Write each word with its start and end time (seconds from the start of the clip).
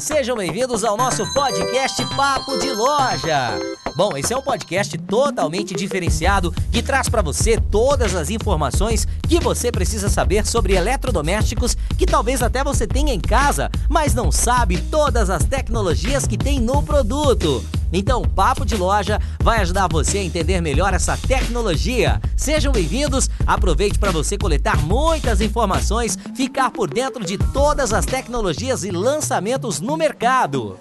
Sejam 0.00 0.36
bem-vindos 0.36 0.82
ao 0.82 0.96
nosso 0.96 1.24
podcast 1.32 2.04
Papo 2.16 2.58
de 2.58 2.72
Loja. 2.72 3.56
Bom, 3.94 4.16
esse 4.16 4.32
é 4.32 4.36
um 4.36 4.42
podcast 4.42 4.98
totalmente 4.98 5.74
diferenciado 5.74 6.52
que 6.72 6.82
traz 6.82 7.08
para 7.08 7.22
você 7.22 7.56
todas 7.70 8.16
as 8.16 8.28
informações 8.28 9.06
que 9.28 9.38
você 9.38 9.70
precisa 9.70 10.08
saber 10.08 10.44
sobre 10.44 10.74
eletrodomésticos 10.74 11.76
que 11.96 12.04
talvez 12.04 12.42
até 12.42 12.64
você 12.64 12.84
tenha 12.84 13.14
em 13.14 13.20
casa, 13.20 13.70
mas 13.88 14.12
não 14.12 14.32
sabe 14.32 14.76
todas 14.90 15.30
as 15.30 15.44
tecnologias 15.44 16.26
que 16.26 16.36
tem 16.36 16.60
no 16.60 16.82
produto. 16.82 17.64
Então, 17.92 18.22
o 18.22 18.28
Papo 18.28 18.64
de 18.64 18.76
Loja 18.76 19.20
vai 19.40 19.60
ajudar 19.60 19.88
você 19.90 20.18
a 20.18 20.22
entender 20.22 20.60
melhor 20.60 20.92
essa 20.92 21.16
tecnologia. 21.16 22.20
Sejam 22.36 22.72
bem-vindos, 22.72 23.30
aproveite 23.46 23.98
para 23.98 24.10
você 24.10 24.36
coletar 24.36 24.82
muitas 24.82 25.40
informações, 25.40 26.18
ficar 26.34 26.70
por 26.70 26.92
dentro 26.92 27.24
de 27.24 27.38
todas 27.38 27.92
as 27.92 28.04
tecnologias 28.04 28.84
e 28.84 28.90
lançamentos 28.90 29.80
no 29.80 29.96
mercado. 29.96 30.80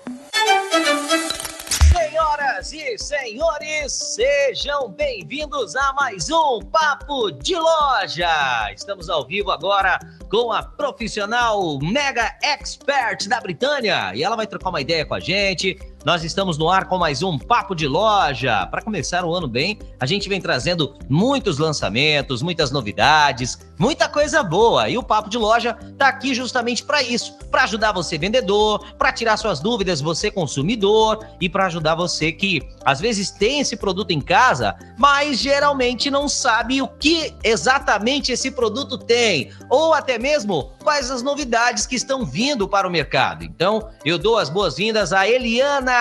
Senhoras 1.93 2.73
e 2.73 2.97
senhores, 2.97 3.93
sejam 3.93 4.89
bem-vindos 4.89 5.75
a 5.75 5.93
mais 5.93 6.29
um 6.29 6.59
Papo 6.61 7.31
de 7.31 7.55
Loja. 7.55 8.71
Estamos 8.75 9.09
ao 9.09 9.25
vivo 9.27 9.51
agora 9.51 9.99
com 10.29 10.51
a 10.51 10.63
profissional 10.63 11.77
mega 11.79 12.35
expert 12.41 13.27
da 13.27 13.39
Britânia 13.39 14.13
e 14.15 14.23
ela 14.23 14.35
vai 14.35 14.47
trocar 14.47 14.69
uma 14.69 14.81
ideia 14.81 15.05
com 15.05 15.13
a 15.13 15.19
gente 15.19 15.77
nós 16.05 16.23
estamos 16.23 16.55
no 16.55 16.69
ar 16.69 16.85
com 16.85 16.99
mais 16.99 17.23
um 17.23 17.35
Papo 17.35 17.73
de 17.73 17.87
Loja. 17.87 18.67
Para 18.67 18.83
começar 18.83 19.25
o 19.25 19.33
ano 19.33 19.47
bem, 19.47 19.79
a 19.99 20.05
gente 20.05 20.29
vem 20.29 20.39
trazendo 20.39 20.93
muitos 21.09 21.57
lançamentos, 21.57 22.43
muitas 22.43 22.69
novidades, 22.69 23.57
muita 23.79 24.07
coisa 24.07 24.43
boa. 24.43 24.87
E 24.87 24.99
o 24.99 25.03
Papo 25.03 25.31
de 25.31 25.37
Loja 25.39 25.75
está 25.81 26.09
aqui 26.09 26.35
justamente 26.35 26.83
para 26.83 27.01
isso, 27.01 27.35
para 27.49 27.63
ajudar 27.63 27.91
você 27.91 28.19
vendedor, 28.19 28.85
para 28.99 29.11
tirar 29.11 29.35
suas 29.35 29.59
dúvidas 29.59 29.99
você 29.99 30.29
consumidor 30.29 31.25
e 31.41 31.49
para 31.49 31.65
ajudar 31.65 31.95
você 31.95 32.31
que 32.31 32.61
às 32.85 32.99
vezes 32.99 33.31
tem 33.31 33.61
esse 33.61 33.75
produto 33.75 34.11
em 34.11 34.21
casa, 34.21 34.75
mas 34.99 35.39
geralmente 35.39 36.11
não 36.11 36.29
sabe 36.29 36.83
o 36.83 36.87
que 36.87 37.33
exatamente 37.43 38.31
esse 38.31 38.51
produto 38.51 38.95
tem 38.95 39.49
ou 39.71 39.91
até 39.91 40.19
mesmo 40.19 40.71
quais 40.83 41.09
as 41.09 41.23
novidades 41.23 41.87
que 41.87 41.95
estão 41.95 42.23
vindo 42.23 42.67
para 42.67 42.87
o 42.87 42.91
mercado. 42.91 43.43
Então, 43.43 43.89
eu 44.05 44.19
dou 44.19 44.37
as 44.37 44.51
boas-vindas 44.51 45.11
a 45.11 45.27
Eliana 45.27 45.94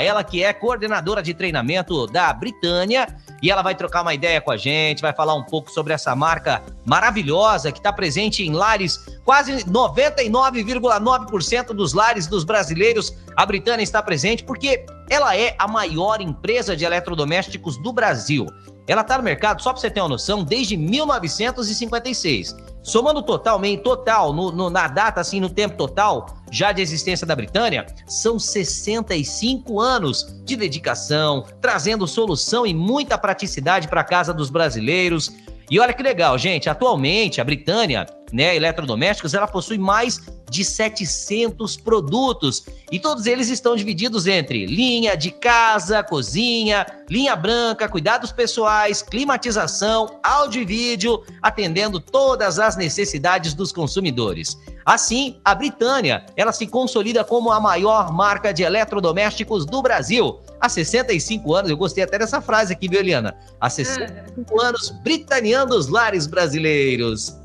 ela 0.00 0.24
que 0.24 0.44
é 0.44 0.52
coordenadora 0.52 1.22
de 1.22 1.32
treinamento 1.34 2.06
da 2.06 2.32
Britânia 2.32 3.06
e 3.42 3.50
ela 3.50 3.62
vai 3.62 3.74
trocar 3.74 4.02
uma 4.02 4.14
ideia 4.14 4.40
com 4.40 4.52
a 4.52 4.56
gente, 4.56 5.02
vai 5.02 5.12
falar 5.12 5.34
um 5.34 5.42
pouco 5.42 5.68
sobre 5.70 5.92
essa 5.92 6.14
marca 6.14 6.62
maravilhosa 6.84 7.72
que 7.72 7.78
está 7.78 7.92
presente 7.92 8.46
em 8.46 8.52
lares, 8.52 9.04
quase 9.24 9.64
99,9% 9.64 11.72
dos 11.72 11.92
lares 11.92 12.28
dos 12.28 12.44
brasileiros. 12.44 13.12
A 13.36 13.44
Britânia 13.44 13.82
está 13.82 14.00
presente 14.02 14.44
porque 14.44 14.86
ela 15.10 15.36
é 15.36 15.56
a 15.58 15.66
maior 15.66 16.20
empresa 16.20 16.76
de 16.76 16.84
eletrodomésticos 16.84 17.76
do 17.78 17.92
Brasil. 17.92 18.46
Ela 18.86 19.02
está 19.02 19.18
no 19.18 19.24
mercado, 19.24 19.60
só 19.62 19.72
para 19.72 19.80
você 19.80 19.90
ter 19.90 20.00
uma 20.00 20.08
noção, 20.08 20.44
desde 20.44 20.76
1956. 20.76 22.54
Somando 22.82 23.22
totalmente, 23.22 23.82
total, 23.82 24.32
no, 24.32 24.50
no, 24.50 24.68
na 24.68 24.88
data, 24.88 25.20
assim, 25.20 25.40
no 25.40 25.48
tempo 25.48 25.76
total, 25.76 26.26
já 26.50 26.72
de 26.72 26.82
existência 26.82 27.26
da 27.26 27.36
Britânia, 27.36 27.86
são 28.06 28.38
65 28.38 29.80
anos 29.80 30.26
de 30.44 30.56
dedicação, 30.56 31.44
trazendo 31.60 32.06
solução 32.08 32.66
e 32.66 32.74
muita 32.74 33.16
praticidade 33.16 33.86
para 33.86 34.00
a 34.00 34.04
casa 34.04 34.34
dos 34.34 34.50
brasileiros. 34.50 35.30
E 35.70 35.78
olha 35.78 35.92
que 35.92 36.02
legal, 36.02 36.36
gente, 36.36 36.68
atualmente 36.68 37.40
a 37.40 37.44
Britânia, 37.44 38.04
né, 38.32 38.56
eletrodomésticos, 38.56 39.34
ela 39.34 39.46
possui 39.46 39.76
mais 39.76 40.20
de 40.50 40.64
700 40.64 41.76
produtos 41.76 42.64
e 42.90 42.98
todos 42.98 43.26
eles 43.26 43.48
estão 43.48 43.74
divididos 43.76 44.26
entre 44.26 44.66
linha 44.66 45.16
de 45.16 45.30
casa, 45.30 46.02
cozinha, 46.02 46.86
linha 47.08 47.34
branca, 47.36 47.88
cuidados 47.88 48.32
pessoais, 48.32 49.02
climatização, 49.02 50.18
áudio 50.22 50.62
e 50.62 50.64
vídeo, 50.64 51.22
atendendo 51.40 52.00
todas 52.00 52.58
as 52.58 52.76
necessidades 52.76 53.54
dos 53.54 53.72
consumidores. 53.72 54.58
Assim, 54.84 55.40
a 55.44 55.54
Britânia, 55.54 56.26
ela 56.36 56.52
se 56.52 56.66
consolida 56.66 57.24
como 57.24 57.52
a 57.52 57.60
maior 57.60 58.12
marca 58.12 58.52
de 58.52 58.62
eletrodomésticos 58.62 59.64
do 59.64 59.80
Brasil. 59.80 60.40
Há 60.62 60.68
65 60.68 61.56
anos, 61.56 61.70
eu 61.72 61.76
gostei 61.76 62.04
até 62.04 62.16
dessa 62.16 62.40
frase 62.40 62.72
aqui, 62.72 62.88
viu, 62.88 63.00
Eliana? 63.00 63.34
Há 63.60 63.68
65 63.68 64.62
é. 64.62 64.64
anos, 64.64 64.90
britaneando 65.02 65.76
os 65.76 65.88
lares 65.88 66.28
brasileiros. 66.28 67.36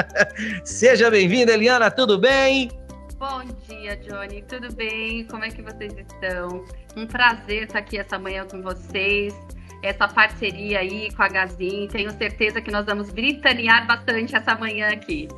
Seja 0.64 1.10
bem-vinda, 1.10 1.52
Eliana, 1.52 1.90
tudo 1.90 2.18
bem? 2.18 2.70
Bom 3.18 3.42
dia, 3.68 3.94
Johnny. 3.98 4.40
Tudo 4.48 4.72
bem? 4.72 5.26
Como 5.26 5.44
é 5.44 5.50
que 5.50 5.60
vocês 5.60 5.92
estão? 5.92 6.64
Um 6.96 7.06
prazer 7.06 7.64
estar 7.64 7.80
aqui 7.80 7.98
essa 7.98 8.18
manhã 8.18 8.46
com 8.50 8.62
vocês. 8.62 9.34
Essa 9.82 10.08
parceria 10.08 10.78
aí 10.78 11.12
com 11.14 11.22
a 11.22 11.28
Gazin. 11.28 11.86
Tenho 11.88 12.10
certeza 12.12 12.62
que 12.62 12.70
nós 12.70 12.86
vamos 12.86 13.10
britanear 13.10 13.86
bastante 13.86 14.34
essa 14.34 14.54
manhã 14.54 14.88
aqui. 14.88 15.28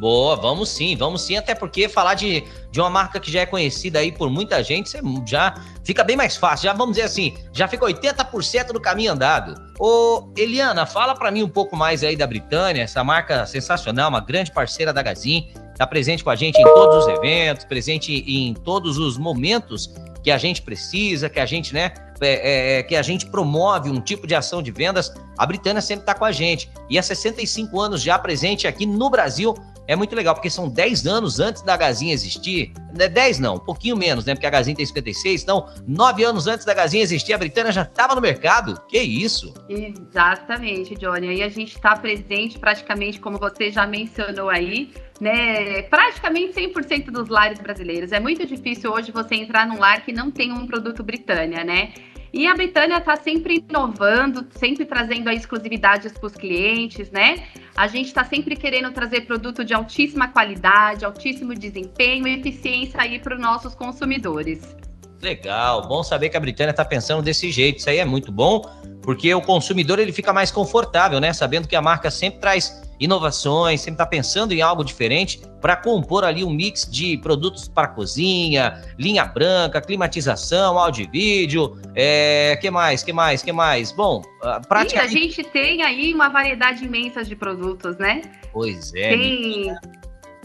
Boa, 0.00 0.34
vamos 0.34 0.70
sim, 0.70 0.96
vamos 0.96 1.20
sim, 1.20 1.36
até 1.36 1.54
porque 1.54 1.86
falar 1.86 2.14
de, 2.14 2.42
de 2.70 2.80
uma 2.80 2.88
marca 2.88 3.20
que 3.20 3.30
já 3.30 3.42
é 3.42 3.46
conhecida 3.46 3.98
aí 3.98 4.10
por 4.10 4.30
muita 4.30 4.64
gente, 4.64 4.98
já 5.28 5.54
fica 5.84 6.02
bem 6.02 6.16
mais 6.16 6.38
fácil. 6.38 6.64
Já 6.64 6.72
vamos 6.72 6.96
dizer 6.96 7.06
assim, 7.06 7.36
já 7.52 7.68
fica 7.68 7.84
80% 7.84 8.68
do 8.72 8.80
caminho 8.80 9.12
andado. 9.12 9.54
Ô, 9.78 10.32
Eliana, 10.38 10.86
fala 10.86 11.14
para 11.14 11.30
mim 11.30 11.42
um 11.42 11.48
pouco 11.50 11.76
mais 11.76 12.02
aí 12.02 12.16
da 12.16 12.26
Britânia, 12.26 12.82
essa 12.82 13.04
marca 13.04 13.44
sensacional, 13.44 14.08
uma 14.08 14.20
grande 14.20 14.50
parceira 14.50 14.90
da 14.90 15.02
Gazin, 15.02 15.52
tá 15.76 15.86
presente 15.86 16.24
com 16.24 16.30
a 16.30 16.36
gente 16.36 16.58
em 16.58 16.64
todos 16.64 17.04
os 17.04 17.08
eventos, 17.08 17.66
presente 17.66 18.24
em 18.26 18.54
todos 18.54 18.96
os 18.96 19.18
momentos 19.18 19.92
que 20.22 20.30
a 20.30 20.38
gente 20.38 20.62
precisa, 20.62 21.28
que 21.28 21.40
a 21.40 21.44
gente, 21.44 21.74
né, 21.74 21.92
é, 22.22 22.78
é, 22.78 22.82
que 22.82 22.96
a 22.96 23.02
gente 23.02 23.26
promove 23.26 23.90
um 23.90 24.00
tipo 24.00 24.26
de 24.26 24.34
ação 24.34 24.62
de 24.62 24.70
vendas, 24.70 25.12
a 25.36 25.46
Britânia 25.46 25.82
sempre 25.82 26.02
está 26.02 26.14
com 26.14 26.24
a 26.24 26.32
gente. 26.32 26.70
E 26.88 26.98
há 26.98 27.02
65 27.02 27.78
anos 27.78 28.02
já 28.02 28.18
presente 28.18 28.66
aqui 28.66 28.84
no 28.86 29.08
Brasil, 29.08 29.54
é 29.90 29.96
muito 29.96 30.14
legal, 30.14 30.36
porque 30.36 30.48
são 30.48 30.68
10 30.68 31.04
anos 31.08 31.40
antes 31.40 31.62
da 31.62 31.76
Gazinha 31.76 32.14
existir. 32.14 32.72
10 32.92 33.40
não, 33.40 33.56
um 33.56 33.58
pouquinho 33.58 33.96
menos, 33.96 34.24
né? 34.24 34.36
Porque 34.36 34.46
a 34.46 34.50
Gazinha 34.50 34.76
tem 34.76 34.86
56, 34.86 35.42
então 35.42 35.68
9 35.84 36.22
anos 36.22 36.46
antes 36.46 36.64
da 36.64 36.72
Gazinha 36.72 37.02
existir, 37.02 37.32
a 37.32 37.38
Britânia 37.38 37.72
já 37.72 37.82
estava 37.82 38.14
no 38.14 38.20
mercado. 38.20 38.80
Que 38.88 39.00
isso? 39.00 39.52
Exatamente, 39.68 40.94
Johnny. 40.94 41.30
Aí 41.30 41.42
a 41.42 41.48
gente 41.48 41.74
está 41.74 41.96
presente 41.96 42.56
praticamente, 42.56 43.18
como 43.18 43.36
você 43.36 43.72
já 43.72 43.84
mencionou 43.84 44.48
aí, 44.48 44.92
né? 45.20 45.82
Praticamente 45.82 46.54
100% 46.54 47.06
dos 47.06 47.28
lares 47.28 47.58
brasileiros. 47.58 48.12
É 48.12 48.20
muito 48.20 48.46
difícil 48.46 48.92
hoje 48.92 49.10
você 49.10 49.34
entrar 49.34 49.66
num 49.66 49.80
lar 49.80 50.04
que 50.04 50.12
não 50.12 50.30
tem 50.30 50.52
um 50.52 50.68
produto 50.68 51.02
Britânia, 51.02 51.64
né? 51.64 51.92
E 52.32 52.46
a 52.46 52.54
Britânia 52.54 52.98
está 52.98 53.16
sempre 53.16 53.64
inovando, 53.68 54.46
sempre 54.52 54.84
trazendo 54.84 55.30
exclusividades 55.30 56.12
para 56.12 56.26
os 56.26 56.34
clientes, 56.34 57.10
né? 57.10 57.44
A 57.76 57.88
gente 57.88 58.06
está 58.06 58.24
sempre 58.24 58.54
querendo 58.54 58.92
trazer 58.92 59.22
produto 59.22 59.64
de 59.64 59.74
altíssima 59.74 60.28
qualidade, 60.28 61.04
altíssimo 61.04 61.54
desempenho 61.54 62.28
e 62.28 62.38
eficiência 62.38 63.00
aí 63.00 63.18
para 63.18 63.34
os 63.34 63.40
nossos 63.40 63.74
consumidores. 63.74 64.79
Legal, 65.20 65.86
bom 65.86 66.02
saber 66.02 66.30
que 66.30 66.36
a 66.36 66.40
Britânia 66.40 66.70
está 66.70 66.84
pensando 66.84 67.22
desse 67.22 67.50
jeito. 67.50 67.78
Isso 67.78 67.90
aí 67.90 67.98
é 67.98 68.04
muito 68.04 68.32
bom, 68.32 68.62
porque 69.02 69.32
o 69.34 69.42
consumidor 69.42 69.98
ele 69.98 70.12
fica 70.12 70.32
mais 70.32 70.50
confortável, 70.50 71.20
né? 71.20 71.32
Sabendo 71.32 71.68
que 71.68 71.76
a 71.76 71.82
marca 71.82 72.10
sempre 72.10 72.40
traz 72.40 72.82
inovações, 72.98 73.80
sempre 73.80 73.94
está 73.94 74.06
pensando 74.06 74.52
em 74.52 74.60
algo 74.60 74.84
diferente 74.84 75.40
para 75.60 75.76
compor 75.76 76.24
ali 76.24 76.44
um 76.44 76.50
mix 76.50 76.88
de 76.90 77.16
produtos 77.18 77.68
para 77.68 77.88
cozinha, 77.88 78.82
linha 78.98 79.24
branca, 79.24 79.80
climatização, 79.80 80.78
áudio 80.78 81.04
e 81.04 81.08
vídeo, 81.08 81.78
é, 81.94 82.58
que 82.60 82.70
mais, 82.70 83.02
que 83.02 83.12
mais, 83.12 83.42
que 83.42 83.52
mais? 83.52 83.92
Bom, 83.92 84.22
praticamente... 84.68 85.14
E 85.14 85.18
a 85.18 85.20
gente 85.20 85.44
tem 85.44 85.82
aí 85.82 86.14
uma 86.14 86.28
variedade 86.28 86.84
imensa 86.84 87.24
de 87.24 87.34
produtos, 87.34 87.96
né? 87.98 88.22
Pois 88.52 88.92
é. 88.94 89.10
Tem 89.10 89.76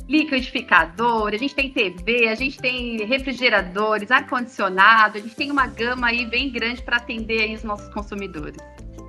liquidificador, 0.08 1.34
a 1.34 1.38
gente 1.38 1.56
tem 1.56 1.70
TV, 1.70 2.28
a 2.28 2.36
gente 2.36 2.58
tem 2.58 3.04
refrigeradores, 3.06 4.12
ar-condicionado, 4.12 5.18
a 5.18 5.22
gente 5.22 5.36
tem 5.36 5.52
uma 5.52 5.68
gama 5.68 6.08
aí 6.08 6.26
bem 6.26 6.52
grande 6.52 6.82
para 6.82 6.98
atender 6.98 7.42
aí 7.42 7.56
os 7.56 7.64
nossos 7.64 7.92
consumidores. 7.94 8.58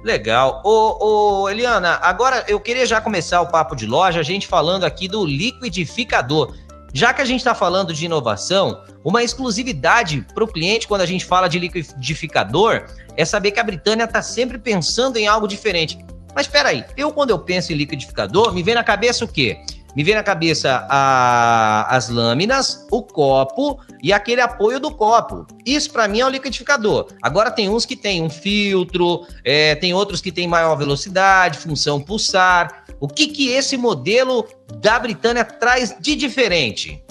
Legal. 0.02 0.62
Ô, 0.64 1.43
ô, 1.43 1.48
Eliana, 1.48 1.98
agora 2.02 2.44
eu 2.48 2.60
queria 2.60 2.87
já 2.87 3.00
começar 3.00 3.40
o 3.40 3.50
papo 3.50 3.75
de 3.75 3.87
loja, 3.87 4.20
a 4.20 4.22
gente 4.22 4.46
falando 4.46 4.84
aqui 4.84 5.08
do 5.08 5.26
liquidificador. 5.26 6.54
Já 6.94 7.12
que 7.12 7.20
a 7.20 7.25
gente 7.25 7.40
está 7.40 7.54
falando 7.54 7.92
de 7.92 8.06
inovação, 8.06 8.82
uma 9.04 9.22
exclusividade 9.22 10.25
para 10.32 10.44
o 10.44 10.46
cliente 10.46 10.88
quando 10.88 11.02
a 11.02 11.06
gente 11.06 11.25
fala 11.25 11.49
de 11.49 11.58
liquidificador 11.58 12.87
é 13.16 13.25
saber 13.25 13.50
que 13.50 13.60
a 13.60 13.64
Britânia 13.64 14.04
está 14.04 14.22
sempre 14.22 14.58
pensando 14.58 15.19
em 15.19 15.26
algo 15.26 15.46
diferente. 15.46 15.99
Mas 16.34 16.46
espera 16.46 16.70
aí, 16.70 16.84
eu 16.96 17.12
quando 17.12 17.31
eu 17.31 17.38
penso 17.38 17.72
em 17.72 17.76
liquidificador, 17.76 18.52
me 18.52 18.62
vem 18.62 18.75
na 18.75 18.84
cabeça 18.84 19.25
o 19.25 19.28
quê? 19.28 19.58
Me 19.96 20.04
vem 20.04 20.14
na 20.14 20.22
cabeça 20.22 20.87
a, 20.90 21.96
as 21.96 22.10
lâminas, 22.10 22.87
o 22.90 23.02
copo 23.02 23.81
e 24.02 24.12
aquele 24.12 24.43
apoio 24.43 24.78
do 24.78 24.90
copo. 24.90 25.46
Isso 25.64 25.90
para 25.90 26.06
mim 26.06 26.20
é 26.20 26.26
o 26.26 26.28
liquidificador. 26.28 27.08
Agora 27.22 27.50
tem 27.50 27.70
uns 27.70 27.87
que 27.87 27.96
tem 27.96 28.22
um 28.22 28.28
filtro, 28.28 29.26
é, 29.43 29.75
tem 29.75 29.94
outros 29.94 30.20
que 30.20 30.31
tem 30.31 30.46
maior 30.46 30.76
velocidade, 30.76 31.56
função 31.56 31.98
pulsar. 31.98 32.84
O 33.00 33.08
que 33.08 33.28
que 33.28 33.48
esse 33.48 33.78
modelo 33.78 34.46
da 34.82 34.98
Britânia 34.98 35.46
traz 35.46 35.96
de 35.99 36.14
diferente? 36.14 37.02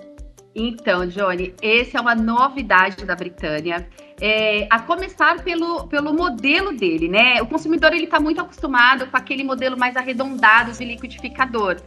Então, 0.54 1.08
Johnny, 1.08 1.56
essa 1.64 1.98
é 1.98 2.02
uma 2.02 2.14
novidade 2.14 3.04
da 3.04 3.16
Britânia. 3.16 3.90
É, 4.22 4.68
a 4.70 4.80
começar 4.80 5.44
pelo, 5.44 5.88
pelo 5.88 6.14
modelo 6.14 6.72
dele, 6.72 7.10
né? 7.10 7.42
O 7.42 7.48
consumidor 7.48 7.94
ele 7.94 8.06
está 8.06 8.20
muito 8.20 8.40
acostumado 8.40 9.08
com 9.08 9.18
aquele 9.18 9.44
modelo 9.44 9.76
mais 9.76 9.98
arredondado 9.98 10.72
de 10.72 10.86
liquidificador. 10.86 11.78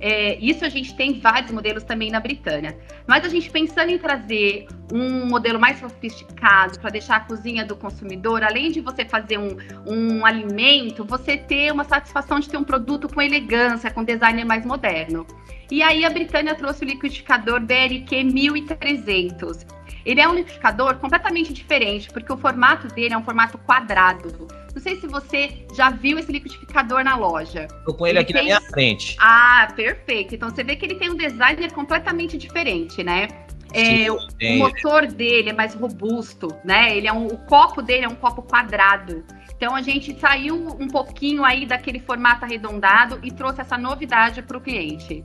É, 0.00 0.36
isso 0.38 0.64
a 0.64 0.68
gente 0.68 0.94
tem 0.94 1.20
vários 1.20 1.50
modelos 1.50 1.84
também 1.84 2.10
na 2.10 2.20
Britânia. 2.20 2.76
Mas 3.06 3.24
a 3.24 3.28
gente 3.28 3.50
pensando 3.50 3.90
em 3.90 3.98
trazer 3.98 4.66
um 4.92 5.26
modelo 5.26 5.58
mais 5.58 5.78
sofisticado 5.78 6.78
para 6.78 6.90
deixar 6.90 7.16
a 7.16 7.20
cozinha 7.20 7.64
do 7.64 7.76
consumidor, 7.76 8.42
além 8.42 8.70
de 8.70 8.80
você 8.80 9.04
fazer 9.04 9.38
um, 9.38 9.56
um 9.86 10.24
alimento, 10.24 11.04
você 11.04 11.36
ter 11.36 11.72
uma 11.72 11.84
satisfação 11.84 12.38
de 12.38 12.48
ter 12.48 12.56
um 12.56 12.64
produto 12.64 13.08
com 13.08 13.20
elegância, 13.20 13.90
com 13.90 14.04
design 14.04 14.44
mais 14.44 14.64
moderno. 14.64 15.26
E 15.70 15.82
aí 15.82 16.04
a 16.04 16.10
Britânia 16.10 16.54
trouxe 16.54 16.84
o 16.84 16.86
liquidificador 16.86 17.60
BLQ 17.60 18.24
1300. 18.24 19.66
Ele 20.06 20.20
é 20.20 20.28
um 20.28 20.34
liquidificador 20.34 20.96
completamente 20.98 21.52
diferente, 21.52 22.08
porque 22.10 22.32
o 22.32 22.36
formato 22.36 22.86
dele 22.86 23.12
é 23.12 23.18
um 23.18 23.24
formato 23.24 23.58
quadrado. 23.58 24.46
Não 24.72 24.80
sei 24.80 25.00
se 25.00 25.06
você 25.08 25.66
já 25.74 25.90
viu 25.90 26.16
esse 26.16 26.30
liquidificador 26.30 27.02
na 27.02 27.16
loja. 27.16 27.66
Estou 27.78 27.92
com 27.92 28.06
ele, 28.06 28.18
ele 28.18 28.24
aqui 28.24 28.32
tem... 28.32 28.42
na 28.42 28.60
minha 28.60 28.60
frente. 28.70 29.16
Ah, 29.18 29.66
perfeito. 29.74 30.34
Então 30.36 30.48
você 30.48 30.62
vê 30.62 30.76
que 30.76 30.86
ele 30.86 30.94
tem 30.94 31.10
um 31.10 31.16
design 31.16 31.68
completamente 31.70 32.38
diferente, 32.38 33.02
né? 33.02 33.26
É, 33.72 34.10
o 34.10 34.58
motor 34.58 35.06
dele 35.06 35.50
é 35.50 35.52
mais 35.52 35.74
robusto, 35.74 36.54
né? 36.64 36.96
Ele 36.96 37.08
é 37.08 37.12
um, 37.12 37.26
o 37.26 37.36
copo 37.36 37.82
dele 37.82 38.04
é 38.04 38.08
um 38.08 38.14
copo 38.14 38.42
quadrado. 38.42 39.24
Então 39.56 39.74
a 39.74 39.82
gente 39.82 40.18
saiu 40.20 40.54
um 40.78 40.86
pouquinho 40.86 41.44
aí 41.44 41.66
daquele 41.66 41.98
formato 41.98 42.44
arredondado 42.44 43.18
e 43.24 43.32
trouxe 43.32 43.60
essa 43.60 43.76
novidade 43.76 44.40
para 44.40 44.56
o 44.56 44.60
cliente. 44.60 45.24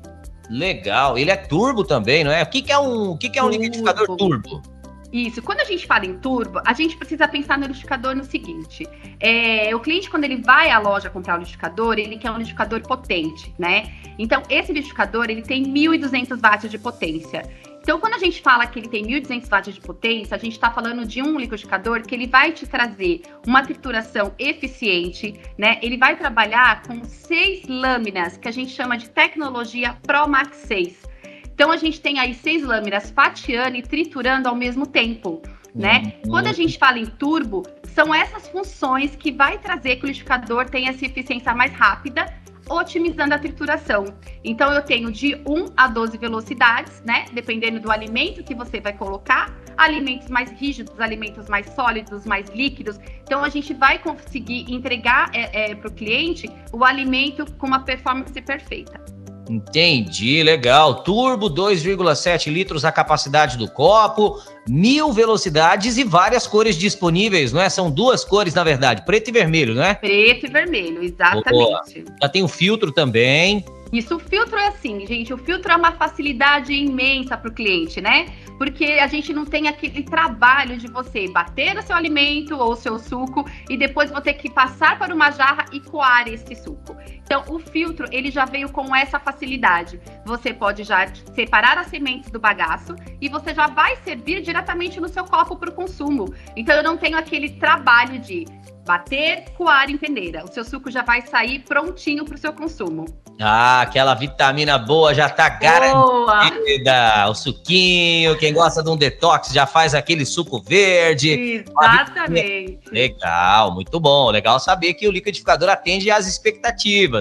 Legal. 0.51 1.18
Ele 1.18 1.31
é 1.31 1.36
turbo 1.38 1.83
também, 1.83 2.24
não 2.24 2.31
é? 2.31 2.44
O 2.44 2.45
que, 2.45 2.62
que 2.62 2.71
é 2.71 2.77
um, 2.77 3.12
o 3.12 3.18
que, 3.18 3.30
que 3.30 3.39
é 3.39 3.44
um 3.44 3.50
liquidificador 3.50 4.18
turbo? 4.18 4.62
Isso. 5.12 5.42
Quando 5.42 5.62
a 5.62 5.65
gente 5.65 5.88
fala 5.88 6.06
em 6.06 6.18
turbo, 6.19 6.62
a 6.65 6.74
gente 6.74 6.95
precisa 6.98 7.27
pensar 7.27 7.57
no 7.57 7.63
liquidificador 7.63 8.15
no 8.15 8.24
seguinte: 8.24 8.88
é, 9.19 9.74
o 9.75 9.80
cliente, 9.80 10.09
quando 10.09 10.25
ele 10.25 10.42
vai 10.42 10.69
à 10.69 10.80
loja 10.80 11.09
comprar 11.09 11.36
o 11.36 11.38
liquidificador, 11.38 11.98
ele 11.98 12.18
quer 12.18 12.31
um 12.31 12.36
liquidificador 12.36 12.81
potente, 12.81 13.53
né? 13.57 13.92
Então, 14.19 14.44
esse 14.50 14.71
liquidificador, 14.71 15.25
ele 15.30 15.42
tem 15.42 15.63
1.200 15.63 16.39
watts 16.39 16.69
de 16.69 16.77
potência. 16.77 17.44
Então, 17.81 18.00
quando 18.00 18.13
a 18.13 18.19
gente 18.19 18.42
fala 18.42 18.68
que 18.68 18.78
ele 18.78 18.88
tem 18.88 19.04
1.200 19.06 19.50
watts 19.50 19.74
de 19.74 19.81
potência, 19.81 20.36
a 20.36 20.39
gente 20.39 20.54
está 20.54 20.69
falando 20.69 21.04
de 21.04 21.22
um 21.22 21.39
liquidificador 21.39 22.04
que 22.04 22.13
ele 22.13 22.28
vai 22.28 22.51
te 22.51 22.68
trazer 22.68 23.24
uma 23.45 23.63
trituração 23.63 24.33
eficiente, 24.38 25.33
né? 25.57 25.80
Ele 25.81 25.98
vai 25.98 26.16
trabalhar 26.16 26.83
com 26.83 27.04
seis 27.04 27.68
lâminas, 27.68 28.38
que 28.38 28.48
a 28.48 28.51
gente 28.51 28.72
chama 28.72 28.98
de 28.98 29.10
tecnologia 29.10 29.98
Pro 30.04 30.28
Max 30.28 30.57
6. 30.57 31.10
Então, 31.54 31.72
a 31.72 31.78
gente 31.78 32.00
tem 32.00 32.19
aí 32.19 32.36
seis 32.36 32.63
lâminas 32.63 33.10
fatiando 33.10 33.75
e 33.75 33.81
triturando 33.81 34.48
ao 34.48 34.56
mesmo 34.56 34.86
tempo, 34.86 35.42
né? 35.74 36.13
Uhum. 36.24 36.31
Quando 36.31 36.48
a 36.48 36.54
gente 36.54 36.77
fala 36.77 37.00
em 37.00 37.07
turbo, 37.07 37.63
são 37.95 38.13
essas 38.13 38.48
funções 38.48 39.16
que 39.16 39.31
vai 39.31 39.57
trazer 39.57 39.95
que 39.95 40.06
o 40.06 40.07
liquidificador 40.07 40.69
tenha 40.69 40.92
essa 40.92 41.06
eficiência 41.06 41.54
mais 41.56 41.74
rápida 41.74 42.41
otimizando 42.72 43.34
a 43.34 43.40
trituração. 43.40 44.06
Então, 44.44 44.72
eu 44.72 44.82
tenho 44.82 45.12
de 45.12 45.36
1 45.46 45.74
a 45.76 45.88
12 45.88 46.18
velocidades, 46.18 47.02
né? 47.06 47.26
Dependendo 47.34 47.80
do 47.80 47.92
alimento 47.92 48.44
que 48.44 48.56
você 48.56 48.80
vai 48.80 48.94
colocar. 48.94 49.54
Alimentos 49.78 50.30
mais 50.30 50.52
rígidos, 50.52 51.00
alimentos 51.00 51.48
mais 51.50 51.68
sólidos, 51.74 52.26
mais 52.26 52.50
líquidos. 52.50 53.00
Então, 53.24 53.44
a 53.44 53.50
gente 53.50 53.74
vai 53.74 54.00
conseguir 54.00 54.72
entregar 54.72 55.30
é, 55.34 55.72
é, 55.72 55.76
para 55.76 55.88
o 55.88 55.92
cliente 55.92 56.50
o 56.72 56.84
alimento 56.84 57.46
com 57.54 57.68
uma 57.68 57.80
performance 57.80 58.40
perfeita. 58.42 59.21
Entendi, 59.51 60.42
legal. 60.44 61.03
Turbo 61.03 61.50
2,7 61.50 62.50
litros 62.50 62.86
a 62.86 62.92
capacidade 62.92 63.57
do 63.57 63.69
copo, 63.69 64.42
mil 64.65 65.12
velocidades 65.12 65.98
e 65.98 66.06
várias 66.06 66.48
cores 66.48 66.77
disponíveis, 66.77 67.51
não 67.51 67.59
é? 67.59 67.69
São 67.69 67.92
duas 67.92 68.24
cores, 68.24 68.53
na 68.53 68.63
verdade, 68.63 69.03
preto 69.06 69.27
e 69.27 69.31
vermelho, 69.33 69.75
não 69.75 69.83
é? 69.83 69.94
Preto 69.94 70.45
e 70.45 70.50
vermelho, 70.50 71.03
exatamente. 71.03 71.50
Boa. 71.50 71.81
Já 72.21 72.30
tem 72.30 72.44
o 72.44 72.48
filtro 72.48 72.94
também. 72.94 73.65
Isso, 73.92 74.15
o 74.15 74.19
filtro 74.19 74.57
é 74.57 74.68
assim, 74.68 75.06
gente. 75.06 75.33
O 75.33 75.38
filtro 75.38 75.69
é 75.69 75.75
uma 75.75 75.92
facilidade 75.92 76.74
imensa 76.74 77.36
para 77.36 77.50
o 77.50 77.53
cliente, 77.53 78.00
né? 78.00 78.33
Porque 78.57 78.86
a 78.86 79.07
gente 79.07 79.33
não 79.33 79.44
tem 79.44 79.68
aquele 79.68 80.03
trabalho 80.03 80.77
de 80.77 80.88
você 80.88 81.27
bater 81.27 81.75
no 81.75 81.81
seu 81.81 81.95
alimento 81.95 82.56
ou 82.56 82.75
seu 82.75 82.98
suco 82.98 83.45
e 83.69 83.75
depois 83.75 84.09
vou 84.09 84.21
ter 84.21 84.36
que 84.36 84.50
passar 84.50 84.98
para 84.98 85.13
uma 85.13 85.30
jarra 85.31 85.65
e 85.74 85.81
coar 85.81 86.27
esse 86.30 86.56
suco. 86.56 86.95
Então, 87.31 87.45
o 87.48 87.60
filtro, 87.60 88.06
ele 88.12 88.30
já 88.30 88.44
veio 88.44 88.68
com 88.68 88.94
essa 88.94 89.18
facilidade. 89.18 90.01
Você 90.25 90.54
pode 90.54 90.83
já 90.83 91.07
separar 91.33 91.78
as 91.78 91.88
sementes 91.88 92.30
do 92.30 92.38
bagaço 92.38 92.94
e 93.22 93.30
você 93.30 93.54
já 93.54 93.68
vai 93.68 93.95
servir 94.04 94.42
diretamente 94.42 95.00
no 95.00 95.07
seu 95.07 95.24
copo 95.24 95.56
para 95.56 95.69
o 95.69 95.74
consumo. 95.74 96.33
Então, 96.57 96.75
eu 96.75 96.83
não 96.83 96.98
tenho 96.98 97.18
aquele 97.18 97.51
trabalho 97.51 98.19
de 98.19 98.45
bater, 98.86 99.45
coar 99.57 99.89
em 99.89 99.98
peneira. 99.98 100.44
O 100.44 100.51
seu 100.51 100.66
suco 100.66 100.92
já 100.92 101.04
vai 101.04 101.22
sair 101.22 101.60
prontinho 101.60 102.25
para 102.25 102.36
o 102.36 102.38
seu 102.38 102.51
consumo. 102.51 103.06
Ah, 103.39 103.81
aquela 103.81 104.13
vitamina 104.13 104.77
boa 104.77 105.13
já 105.13 105.27
tá 105.27 105.50
garantida. 105.50 107.27
O 107.30 107.34
suquinho, 107.34 108.38
quem 108.38 108.54
gosta 108.54 108.84
de 108.84 108.89
um 108.89 108.95
detox 108.95 109.51
já 109.51 109.66
faz 109.66 109.95
aquele 109.95 110.25
suco 110.25 110.62
verde. 110.62 111.63
Exatamente. 111.66 112.81
Legal, 112.92 113.74
muito 113.74 114.00
bom. 114.00 114.30
Legal 114.30 114.60
saber 114.60 114.94
que 114.94 115.07
o 115.07 115.12
liquidificador 115.12 115.69
atende 115.69 116.12
às 116.12 116.27
expectativas. 116.27 117.21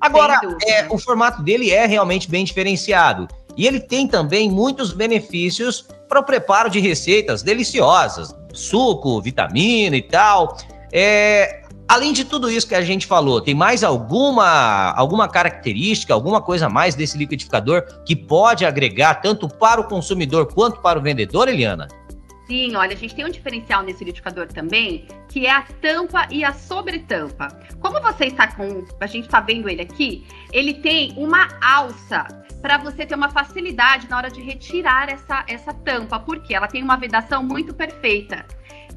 Agora, 0.00 0.38
é, 0.66 0.86
o 0.90 0.98
formato 0.98 1.42
dele 1.42 1.70
é 1.70 1.86
realmente 1.86 2.28
bem 2.28 2.44
diferenciado. 2.44 3.28
E 3.56 3.66
ele 3.66 3.80
tem 3.80 4.06
também 4.06 4.50
muitos 4.50 4.92
benefícios 4.92 5.86
para 6.08 6.20
o 6.20 6.24
preparo 6.24 6.68
de 6.68 6.80
receitas 6.80 7.42
deliciosas, 7.42 8.34
suco, 8.52 9.20
vitamina 9.20 9.96
e 9.96 10.02
tal. 10.02 10.56
É, 10.92 11.62
além 11.88 12.12
de 12.12 12.24
tudo 12.24 12.50
isso 12.50 12.66
que 12.66 12.74
a 12.74 12.82
gente 12.82 13.06
falou, 13.06 13.40
tem 13.40 13.54
mais 13.54 13.84
alguma, 13.84 14.92
alguma 14.92 15.28
característica, 15.28 16.12
alguma 16.12 16.40
coisa 16.40 16.68
mais 16.68 16.94
desse 16.94 17.16
liquidificador 17.16 17.84
que 18.04 18.16
pode 18.16 18.64
agregar 18.64 19.16
tanto 19.16 19.48
para 19.48 19.80
o 19.80 19.84
consumidor 19.84 20.52
quanto 20.52 20.80
para 20.80 20.98
o 20.98 21.02
vendedor, 21.02 21.48
Eliana? 21.48 21.88
Sim, 22.46 22.76
olha, 22.76 22.92
a 22.92 22.96
gente 22.96 23.14
tem 23.14 23.24
um 23.24 23.30
diferencial 23.30 23.82
nesse 23.82 24.00
liquidificador 24.00 24.46
também, 24.48 25.06
que 25.28 25.46
é 25.46 25.50
a 25.50 25.62
tampa 25.62 26.26
e 26.30 26.44
a 26.44 26.52
sobretampa. 26.52 27.48
Como 27.80 28.00
você 28.02 28.26
está 28.26 28.48
com, 28.48 28.84
a 29.00 29.06
gente 29.06 29.24
está 29.24 29.40
vendo 29.40 29.68
ele 29.68 29.80
aqui, 29.80 30.26
ele 30.52 30.74
tem 30.74 31.12
uma 31.16 31.48
alça 31.62 32.26
para 32.60 32.76
você 32.76 33.06
ter 33.06 33.14
uma 33.14 33.30
facilidade 33.30 34.08
na 34.08 34.18
hora 34.18 34.30
de 34.30 34.42
retirar 34.42 35.08
essa, 35.08 35.44
essa 35.46 35.72
tampa, 35.72 36.18
porque 36.18 36.54
ela 36.54 36.68
tem 36.68 36.82
uma 36.82 36.96
vedação 36.96 37.42
muito 37.42 37.74
perfeita. 37.74 38.44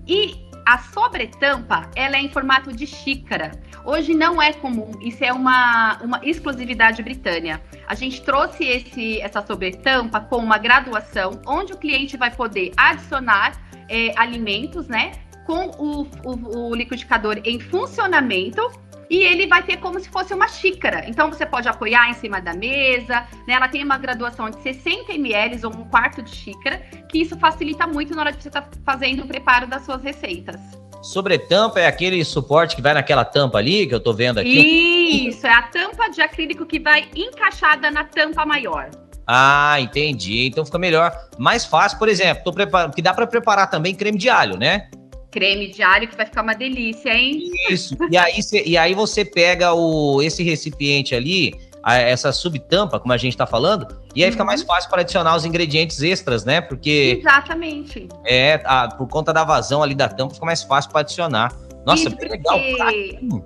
E 0.06 0.47
a 0.67 0.79
sobretampa, 0.79 1.89
ela 1.95 2.17
é 2.17 2.19
em 2.19 2.27
formato 2.27 2.74
de 2.74 2.86
xícara. 2.86 3.51
Hoje 3.86 4.13
não 4.13 4.41
é 4.41 4.51
comum, 4.51 4.91
isso 5.01 5.24
é 5.24 5.31
uma, 5.31 5.97
uma 6.03 6.19
exclusividade 6.21 7.01
britânia. 7.01 7.62
A 7.88 7.95
gente 7.95 8.21
trouxe 8.21 8.65
esse, 8.65 9.21
essa 9.21 9.41
sobretampa 9.41 10.19
com 10.19 10.36
uma 10.36 10.57
graduação, 10.57 11.39
onde 11.47 11.71
o 11.71 11.77
cliente 11.77 12.17
vai 12.17 12.31
poder 12.36 12.74
adicionar 12.75 13.53
é, 13.88 14.12
alimentos, 14.19 14.89
né? 14.89 15.13
Com 15.45 15.67
o, 15.79 16.01
o, 16.25 16.71
o 16.71 16.75
liquidificador 16.75 17.39
em 17.45 17.62
funcionamento 17.62 18.62
e 19.10 19.24
ele 19.24 19.48
vai 19.48 19.64
ter 19.64 19.78
como 19.78 20.00
se 20.00 20.10
fosse 20.10 20.34
uma 20.34 20.48
xícara. 20.48 21.04
Então 21.08 21.30
você 21.30 21.46
pode 21.46 21.68
apoiar 21.68 22.10
em 22.10 22.14
cima 22.14 22.42
da 22.42 22.54
mesa, 22.54 23.26
né? 23.48 23.54
Ela 23.54 23.68
tem 23.68 23.84
uma 23.84 23.98
graduação 23.98 24.50
de 24.50 24.62
60 24.62 25.14
ml 25.14 25.66
ou 25.66 25.72
um 25.72 25.86
quarto 25.86 26.22
de 26.22 26.30
xícara, 26.30 26.78
que 27.10 27.22
isso 27.22 27.38
facilita 27.38 27.88
muito 27.88 28.14
na 28.16 28.22
hora 28.22 28.32
de 28.32 28.42
você 28.42 28.50
estar 28.50 28.62
tá 28.62 28.78
fazendo 28.86 29.24
o 29.24 29.28
preparo 29.28 29.68
das 29.68 29.84
suas 29.86 30.02
receitas. 30.02 30.60
Sobre 31.02 31.38
tampa 31.38 31.80
é 31.80 31.88
aquele 31.88 32.24
suporte 32.26 32.76
que 32.76 32.82
vai 32.82 32.94
naquela 32.94 33.24
tampa 33.24 33.60
ali 33.60 33.88
que 33.88 33.94
eu 33.94 34.00
tô 34.00 34.14
vendo 34.14 34.40
aqui. 34.40 35.28
Isso, 35.30 35.46
é 35.46 35.54
a 35.54 35.62
tampa 35.62 36.10
de 36.10 36.22
acrílico 36.22 36.66
que 36.66 36.80
vai 36.80 37.08
encaixada 37.16 37.90
na 37.92 38.04
tampa 38.04 38.46
maior. 38.46 38.90
Ah, 39.26 39.80
entendi. 39.80 40.48
Então 40.48 40.66
fica 40.66 40.80
melhor, 40.80 41.12
mais 41.38 41.66
fácil, 41.66 42.00
por 42.00 42.10
exemplo, 42.10 42.44
tô 42.44 42.52
preparando, 42.52 42.94
que 42.94 43.02
dá 43.02 43.14
para 43.14 43.28
preparar 43.28 43.70
também 43.70 43.94
creme 43.94 44.18
de 44.18 44.30
alho, 44.30 44.58
né? 44.58 44.90
Creme 45.38 45.67
de 45.67 45.84
alho 45.84 46.08
que 46.08 46.17
vai 46.17 46.25
ficar 46.25 46.41
uma 46.41 46.56
delícia, 46.56 47.13
hein? 47.13 47.51
Isso. 47.70 47.96
E 48.10 48.17
aí, 48.17 48.41
cê, 48.41 48.63
e 48.65 48.75
aí 48.75 48.96
você 48.96 49.24
pega 49.24 49.72
o, 49.74 50.20
esse 50.22 50.41
recipiente 50.44 51.13
ali, 51.13 51.53
essa 51.86 52.32
subtampa, 52.32 53.00
como 53.00 53.13
a 53.13 53.17
gente 53.17 53.34
está 53.34 53.46
falando, 53.46 53.88
e 54.15 54.24
aí 54.24 54.29
uhum. 54.29 54.32
fica 54.32 54.44
mais 54.44 54.63
fácil 54.63 54.89
para 54.89 55.01
adicionar 55.01 55.36
os 55.36 55.46
ingredientes 55.46 56.01
extras, 56.01 56.44
né? 56.44 56.60
Porque. 56.60 57.20
Exatamente. 57.20 58.08
É, 58.25 58.60
a, 58.65 58.88
por 58.88 59.08
conta 59.08 59.32
da 59.32 59.44
vazão 59.44 59.84
ali 59.84 59.94
da 59.94 60.10
tampa, 60.10 60.34
fica 60.34 60.46
mais 60.46 60.63
fácil 60.63 60.89
para 60.89 61.01
adicionar. 61.01 61.53
Nossa, 61.88 62.10
Isso, 62.10 62.17
legal. 62.20 62.60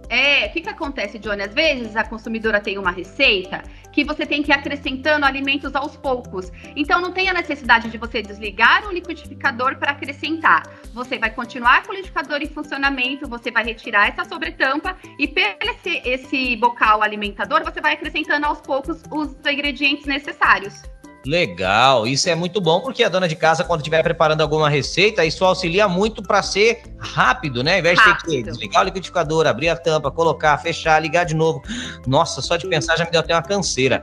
É, 0.09 0.47
o 0.47 0.51
que, 0.51 0.61
que 0.61 0.69
acontece, 0.69 1.19
Johnny? 1.19 1.43
Às 1.43 1.53
vezes 1.53 1.95
a 1.95 2.03
consumidora 2.03 2.59
tem 2.59 2.75
uma 2.79 2.89
receita 2.89 3.61
que 3.91 4.03
você 4.03 4.25
tem 4.25 4.41
que 4.41 4.49
ir 4.49 4.55
acrescentando 4.55 5.27
alimentos 5.27 5.75
aos 5.75 5.95
poucos. 5.95 6.51
Então 6.75 6.99
não 6.99 7.11
tem 7.11 7.29
a 7.29 7.33
necessidade 7.33 7.87
de 7.91 7.99
você 7.99 8.19
desligar 8.19 8.87
o 8.87 8.91
liquidificador 8.91 9.77
para 9.77 9.91
acrescentar. 9.91 10.63
Você 10.91 11.19
vai 11.19 11.29
continuar 11.29 11.83
com 11.83 11.91
o 11.91 11.95
liquidificador 11.95 12.41
em 12.41 12.47
funcionamento, 12.47 13.29
você 13.29 13.51
vai 13.51 13.63
retirar 13.63 14.07
essa 14.07 14.25
sobretampa 14.25 14.97
e 15.19 15.27
pelo 15.27 15.55
esse, 15.61 16.01
esse 16.03 16.55
bocal 16.55 17.03
alimentador, 17.03 17.63
você 17.63 17.79
vai 17.79 17.93
acrescentando 17.93 18.47
aos 18.47 18.59
poucos 18.59 19.03
os 19.11 19.35
ingredientes 19.45 20.07
necessários. 20.07 20.81
Legal, 21.25 22.07
isso 22.07 22.27
é 22.29 22.33
muito 22.33 22.59
bom 22.59 22.79
porque 22.79 23.03
a 23.03 23.09
dona 23.09 23.27
de 23.27 23.35
casa, 23.35 23.63
quando 23.63 23.81
estiver 23.81 24.01
preparando 24.01 24.41
alguma 24.41 24.67
receita, 24.67 25.23
isso 25.23 25.45
auxilia 25.45 25.87
muito 25.87 26.23
para 26.23 26.41
ser 26.41 26.81
rápido, 26.97 27.63
né? 27.63 27.73
Ao 27.73 27.79
invés 27.79 27.99
rápido. 27.99 28.17
de 28.17 28.37
ter 28.37 28.43
que 28.43 28.49
desligar 28.49 28.81
o 28.81 28.85
liquidificador, 28.85 29.45
abrir 29.45 29.69
a 29.69 29.75
tampa, 29.75 30.09
colocar, 30.09 30.57
fechar, 30.57 30.99
ligar 30.99 31.25
de 31.25 31.35
novo. 31.35 31.61
Nossa, 32.07 32.41
só 32.41 32.57
de 32.57 32.67
pensar 32.67 32.97
já 32.97 33.05
me 33.05 33.11
deu 33.11 33.19
até 33.19 33.35
uma 33.35 33.43
canseira. 33.43 34.01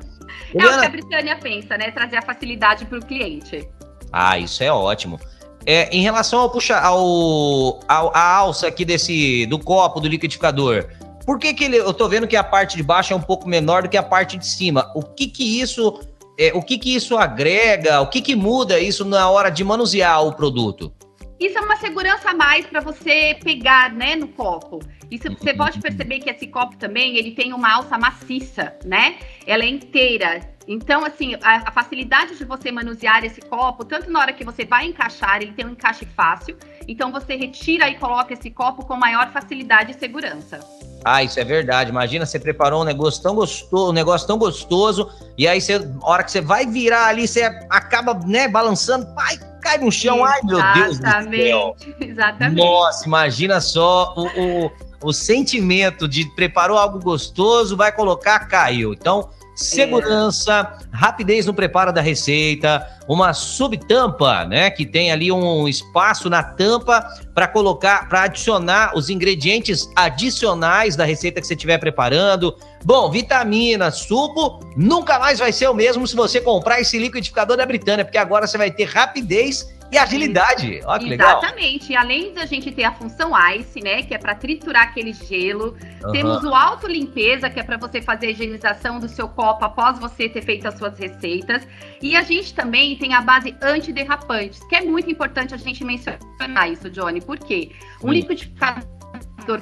É 0.54 0.58
Eliana... 0.58 0.76
o 0.76 0.80
que 0.80 0.87
a 0.87 0.90
Britânia 0.90 1.37
pensa, 1.37 1.76
né? 1.76 1.90
Trazer 1.90 2.18
a 2.18 2.22
facilidade 2.22 2.84
para 2.84 2.98
o 2.98 3.04
cliente. 3.04 3.68
Ah, 4.12 4.38
isso 4.38 4.62
é 4.62 4.72
ótimo. 4.72 5.18
É, 5.66 5.88
em 5.90 6.02
relação 6.02 6.40
ao 6.40 6.50
puxa, 6.50 6.78
ao, 6.78 7.80
ao 7.88 8.16
a 8.16 8.37
alça 8.37 8.68
aqui 8.68 8.84
desse 8.84 9.44
do 9.46 9.58
copo 9.58 10.00
do 10.00 10.08
liquidificador, 10.08 10.87
por 11.26 11.38
que, 11.38 11.52
que 11.52 11.64
ele, 11.64 11.76
eu 11.76 11.92
tô 11.92 12.08
vendo 12.08 12.26
que 12.26 12.37
a 12.37 12.44
parte 12.44 12.76
de 12.76 12.82
baixo 12.82 13.12
é 13.12 13.16
um 13.16 13.20
pouco 13.20 13.48
menor 13.48 13.82
do 13.82 13.88
que 13.88 13.96
a 13.96 14.02
parte 14.02 14.38
de 14.38 14.46
cima? 14.46 14.90
O 14.94 15.02
que 15.02 15.26
que 15.26 15.60
isso 15.60 16.00
é, 16.38 16.52
o 16.54 16.62
que, 16.62 16.78
que 16.78 16.95
isso 16.95 17.18
agrega, 17.18 18.00
o 18.00 18.07
que, 18.07 18.23
que 18.23 18.37
muda 18.37 18.78
isso 18.78 19.04
na 19.04 19.28
hora 19.28 19.50
de 19.50 19.64
manusear 19.64 20.25
o 20.25 20.33
produto? 20.33 20.92
Isso 21.40 21.59
é 21.59 21.61
uma 21.61 21.76
segurança 21.76 22.30
a 22.30 22.35
mais 22.35 22.66
para 22.66 22.80
você 22.80 23.37
pegar, 23.42 23.92
né, 23.92 24.14
no 24.16 24.28
copo. 24.28 24.78
Isso 25.11 25.28
você 25.37 25.54
pode 25.54 25.80
perceber 25.80 26.21
que 26.21 26.30
esse 26.30 26.47
copo 26.47 26.76
também 26.76 27.16
ele 27.16 27.33
tem 27.33 27.52
uma 27.52 27.75
alça 27.75 27.99
maciça, 27.99 28.76
né? 28.85 29.16
Ela 29.47 29.64
é 29.64 29.68
inteira. 29.68 30.40
Então, 30.68 31.02
assim, 31.02 31.34
a, 31.42 31.68
a, 31.70 31.72
facilidade 31.72 32.37
de 32.37 32.44
você 32.44 32.70
manusear 32.70 33.25
esse 33.25 33.40
copo, 33.40 33.87
tanto 33.87 34.10
na 34.10 34.20
hora 34.20 34.34
que 34.34 34.44
você 34.44 34.66
vai 34.66 34.84
encaixar, 34.84 35.40
ele 35.40 35.52
tem 35.52 35.64
um 35.64 35.70
encaixe 35.70 36.06
fácil. 36.14 36.58
Então, 36.87 37.10
você 37.10 37.34
retira 37.37 37.88
e 37.88 37.94
coloca 37.94 38.34
esse 38.34 38.50
copo 38.50 38.84
com 38.84 38.94
maior 38.94 39.32
facilidade 39.32 39.92
e 39.92 39.94
segurança. 39.94 40.60
Ah, 41.02 41.22
isso 41.22 41.40
é 41.40 41.44
verdade. 41.44 41.88
Imagina, 41.90 42.26
você 42.26 42.38
preparou 42.38 42.82
um 42.82 42.84
negócio 42.84 43.22
tão 43.22 43.34
gostoso, 43.34 43.90
um 43.90 43.94
negócio 43.94 44.26
tão 44.26 44.37
gostoso, 44.37 45.10
e 45.38 45.48
aí 45.48 45.58
você, 45.58 45.76
a 46.02 46.10
hora 46.10 46.22
que 46.22 46.30
você 46.30 46.42
vai 46.42 46.66
virar 46.66 47.06
ali, 47.06 47.26
você 47.26 47.44
acaba, 47.70 48.12
né, 48.26 48.46
balançando, 48.46 49.06
pai, 49.14 49.38
cai 49.62 49.78
no 49.78 49.90
chão. 49.90 50.22
Ai, 50.22 50.40
meu 50.44 50.60
Deus 50.75 50.98
do 50.98 51.04
céu. 51.30 51.76
Exatamente. 51.98 52.58
Nossa, 52.58 53.06
imagina 53.06 53.58
só 53.62 54.12
o, 54.14 54.26
o, 54.66 54.70
o 55.04 55.12
sentimento 55.14 56.06
de 56.06 56.26
preparou 56.34 56.76
algo 56.76 56.98
gostoso, 56.98 57.75
vai 57.75 57.90
colocar, 57.90 58.40
caiu. 58.40 58.92
Então, 58.92 59.30
segurança, 59.59 60.79
é. 60.81 60.97
rapidez 60.97 61.45
no 61.45 61.53
preparo 61.53 61.93
da 61.93 62.00
receita, 62.00 62.87
uma 63.09 63.33
subtampa, 63.33 64.45
né, 64.45 64.71
que 64.71 64.87
tem 64.87 65.11
ali 65.11 65.33
um 65.33 65.67
espaço 65.67 66.31
na 66.31 66.43
tampa 66.43 67.05
para 67.35 67.49
colocar, 67.49 68.09
para 68.09 68.23
adicionar 68.23 68.93
os 68.97 69.11
ingredientes 69.11 69.88
adicionais 69.97 70.95
da 70.95 71.05
receita 71.05 71.41
que 71.41 71.47
você 71.47 71.55
estiver 71.55 71.79
preparando. 71.79 72.57
Bom, 72.85 73.11
vitamina, 73.11 73.91
suco, 73.91 74.61
nunca 74.77 75.19
mais 75.19 75.41
vai 75.41 75.53
ser 75.53 75.69
o 75.69 75.75
mesmo 75.75 76.07
se 76.07 76.15
você 76.15 76.41
comprar 76.41 76.81
esse 76.81 76.99
liquidificador 76.99 77.57
da 77.57 77.67
Britânia, 77.67 78.05
porque 78.05 78.19
agora 78.19 78.47
você 78.47 78.57
vai 78.57 78.71
ter 78.71 78.85
rapidez 78.85 79.67
e 79.90 79.99
agilidade. 79.99 80.80
Olha 80.85 80.99
que 80.99 81.09
legal. 81.09 81.38
Exatamente. 81.38 81.92
E 81.92 81.97
além 81.97 82.35
da 82.35 82.45
gente 82.45 82.71
ter 82.71 82.85
a 82.85 82.92
função 82.92 83.33
ICE, 83.54 83.80
né, 83.80 84.02
que 84.02 84.14
é 84.14 84.18
para 84.18 84.35
triturar 84.35 84.85
aquele 84.85 85.12
gelo, 85.12 85.76
uhum. 86.04 86.12
temos 86.12 86.45
o 86.45 86.54
auto 86.54 86.87
limpeza, 86.87 87.49
que 87.49 87.59
é 87.59 87.62
para 87.62 87.76
você 87.76 88.02
fazer 88.02 88.26
a 88.26 88.30
higienização 88.30 89.00
do 89.00 89.09
seu 89.09 89.28
copo 89.28 89.64
após 89.64 89.99
você 89.99 90.28
ter 90.28 90.42
feito 90.42 90.68
as 90.68 90.76
suas 90.76 90.99
receitas. 90.99 91.66
E 92.02 92.16
a 92.16 92.23
gente 92.23 92.52
também 92.54 92.97
tem 92.97 93.14
a 93.14 93.21
base 93.21 93.54
antiderrapantes, 93.62 94.61
que 94.68 94.76
é 94.76 94.83
muito 94.83 95.11
importante 95.11 95.54
a 95.54 95.59
gente 95.59 95.85
mencionar 95.85 96.71
isso, 96.71 96.90
Johnny. 96.90 97.21
Por 97.21 97.38
quê? 97.38 97.73
Um 98.02 98.12
liquidificador 98.12 98.87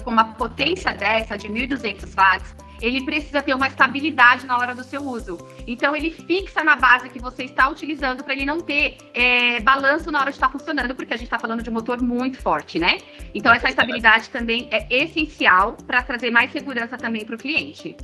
com 0.03 0.11
uma 0.11 0.25
potência 0.35 0.93
dessa 0.93 1.39
de 1.39 1.49
1.200 1.49 2.15
watts 2.15 2.66
ele 2.81 3.05
precisa 3.05 3.43
ter 3.43 3.55
uma 3.55 3.69
estabilidade 3.69 4.47
na 4.47 4.59
hora 4.59 4.75
do 4.75 4.85
seu 4.85 5.03
uso. 5.03 5.39
Então, 5.67 5.95
ele 5.95 6.11
fixa 6.11 6.63
na 6.63 6.77
base 6.77 7.09
que 7.09 7.19
você 7.19 7.45
está 7.45 7.69
utilizando 7.69 8.23
para 8.23 8.35
ele 8.35 8.45
não 8.45 8.61
ter 8.61 8.99
é, 9.15 9.61
balanço 9.61 10.11
na 10.11 10.21
hora 10.21 10.31
de 10.31 10.37
estar 10.37 10.51
funcionando, 10.51 10.95
porque 10.95 11.15
a 11.15 11.17
gente 11.17 11.27
está 11.27 11.39
falando 11.39 11.63
de 11.63 11.71
um 11.71 11.73
motor 11.73 12.01
muito 12.01 12.39
forte, 12.39 12.79
né? 12.79 12.99
Então, 13.35 13.53
essa 13.53 13.69
estabilidade 13.69 14.29
também 14.31 14.69
é 14.71 14.87
essencial 14.91 15.77
para 15.87 16.03
trazer 16.03 16.31
mais 16.31 16.53
segurança 16.53 16.97
também 16.97 17.25
para 17.25 17.35
o 17.35 17.39
cliente. 17.39 17.97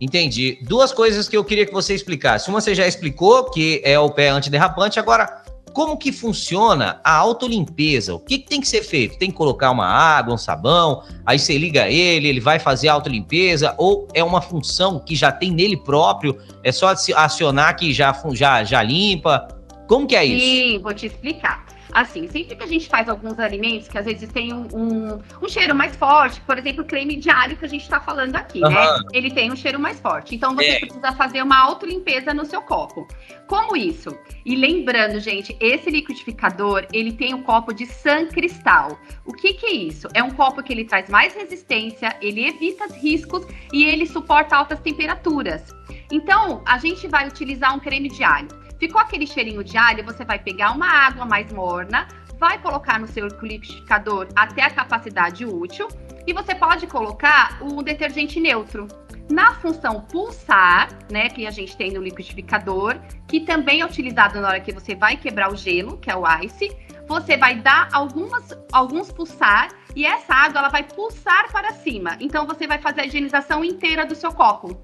Entendi. 0.00 0.58
Duas 0.62 0.92
coisas 0.92 1.28
que 1.28 1.36
eu 1.36 1.44
queria 1.44 1.64
que 1.64 1.72
você 1.72 1.94
explicasse. 1.94 2.48
Uma 2.48 2.60
você 2.60 2.74
já 2.74 2.86
explicou, 2.86 3.50
que 3.50 3.80
é 3.84 3.98
o 3.98 4.10
pé 4.10 4.28
antiderrapante. 4.28 4.98
Agora, 4.98 5.42
como 5.74 5.98
que 5.98 6.12
funciona 6.12 7.00
a 7.02 7.12
autolimpeza? 7.16 8.14
O 8.14 8.20
que, 8.20 8.38
que 8.38 8.48
tem 8.48 8.60
que 8.60 8.68
ser 8.68 8.82
feito? 8.82 9.18
Tem 9.18 9.28
que 9.28 9.36
colocar 9.36 9.72
uma 9.72 9.86
água, 9.86 10.32
um 10.32 10.38
sabão, 10.38 11.02
aí 11.26 11.36
você 11.36 11.58
liga 11.58 11.90
ele, 11.90 12.28
ele 12.28 12.40
vai 12.40 12.60
fazer 12.60 12.88
a 12.88 12.92
autolimpeza, 12.92 13.74
ou 13.76 14.06
é 14.14 14.22
uma 14.22 14.40
função 14.40 15.00
que 15.00 15.16
já 15.16 15.32
tem 15.32 15.50
nele 15.50 15.76
próprio, 15.76 16.38
é 16.62 16.70
só 16.70 16.94
acionar 17.16 17.76
que 17.76 17.92
já, 17.92 18.16
já, 18.32 18.62
já 18.62 18.82
limpa? 18.84 19.48
Como 19.88 20.06
que 20.06 20.14
é 20.14 20.24
isso? 20.24 20.46
Sim, 20.46 20.78
vou 20.78 20.94
te 20.94 21.06
explicar. 21.06 21.66
Assim, 21.94 22.26
sempre 22.26 22.56
que 22.56 22.64
a 22.64 22.66
gente 22.66 22.88
faz 22.88 23.08
alguns 23.08 23.38
alimentos 23.38 23.86
que 23.86 23.96
às 23.96 24.04
vezes 24.04 24.28
tem 24.28 24.52
um, 24.52 24.66
um, 24.74 25.20
um 25.40 25.48
cheiro 25.48 25.76
mais 25.76 25.94
forte, 25.94 26.40
por 26.40 26.58
exemplo, 26.58 26.82
o 26.82 26.86
creme 26.86 27.14
diário 27.14 27.56
que 27.56 27.64
a 27.64 27.68
gente 27.68 27.82
está 27.82 28.00
falando 28.00 28.34
aqui, 28.34 28.60
uhum. 28.60 28.68
né? 28.68 28.98
Ele 29.12 29.30
tem 29.30 29.52
um 29.52 29.54
cheiro 29.54 29.78
mais 29.78 30.00
forte. 30.00 30.34
Então 30.34 30.56
você 30.56 30.70
é. 30.70 30.80
precisa 30.80 31.12
fazer 31.12 31.40
uma 31.40 31.56
autolimpeza 31.56 32.34
no 32.34 32.44
seu 32.44 32.60
copo. 32.62 33.06
Como 33.46 33.76
isso? 33.76 34.10
E 34.44 34.56
lembrando, 34.56 35.20
gente, 35.20 35.56
esse 35.60 35.88
liquidificador, 35.88 36.84
ele 36.92 37.12
tem 37.12 37.32
um 37.32 37.42
copo 37.42 37.72
de 37.72 37.86
San 37.86 38.26
Cristal. 38.26 38.98
O 39.24 39.32
que, 39.32 39.54
que 39.54 39.66
é 39.66 39.72
isso? 39.72 40.08
É 40.14 40.22
um 40.22 40.30
copo 40.30 40.64
que 40.64 40.72
ele 40.72 40.84
traz 40.84 41.08
mais 41.08 41.32
resistência, 41.32 42.16
ele 42.20 42.44
evita 42.44 42.86
riscos 42.86 43.46
e 43.72 43.84
ele 43.84 44.04
suporta 44.04 44.56
altas 44.56 44.80
temperaturas. 44.80 45.72
Então, 46.10 46.62
a 46.66 46.78
gente 46.78 47.06
vai 47.06 47.28
utilizar 47.28 47.74
um 47.74 47.78
creme 47.78 48.08
de 48.08 48.24
alho. 48.24 48.63
Ficou 48.84 49.00
aquele 49.00 49.26
cheirinho 49.26 49.64
de 49.64 49.78
alho, 49.78 50.04
você 50.04 50.26
vai 50.26 50.38
pegar 50.38 50.72
uma 50.72 50.86
água 50.86 51.24
mais 51.24 51.50
morna, 51.50 52.06
vai 52.38 52.58
colocar 52.58 53.00
no 53.00 53.06
seu 53.06 53.28
liquidificador 53.28 54.28
até 54.36 54.62
a 54.62 54.68
capacidade 54.68 55.46
útil 55.46 55.88
e 56.26 56.34
você 56.34 56.54
pode 56.54 56.86
colocar 56.86 57.56
o 57.62 57.82
detergente 57.82 58.38
neutro. 58.38 58.86
Na 59.30 59.54
função 59.54 60.02
pulsar, 60.02 60.90
né, 61.10 61.30
que 61.30 61.46
a 61.46 61.50
gente 61.50 61.74
tem 61.78 61.92
no 61.92 62.02
liquidificador, 62.02 63.00
que 63.26 63.40
também 63.40 63.80
é 63.80 63.86
utilizado 63.86 64.38
na 64.38 64.48
hora 64.48 64.60
que 64.60 64.70
você 64.70 64.94
vai 64.94 65.16
quebrar 65.16 65.50
o 65.50 65.56
gelo, 65.56 65.96
que 65.96 66.10
é 66.10 66.14
o 66.14 66.22
ice, 66.42 66.70
você 67.08 67.38
vai 67.38 67.54
dar 67.54 67.88
algumas, 67.90 68.52
alguns 68.70 69.10
pulsar 69.10 69.68
e 69.96 70.04
essa 70.04 70.34
água 70.34 70.58
ela 70.58 70.68
vai 70.68 70.82
pulsar 70.82 71.50
para 71.50 71.72
cima. 71.72 72.18
Então 72.20 72.46
você 72.46 72.66
vai 72.66 72.76
fazer 72.76 73.00
a 73.00 73.06
higienização 73.06 73.64
inteira 73.64 74.04
do 74.04 74.14
seu 74.14 74.30
copo. 74.30 74.78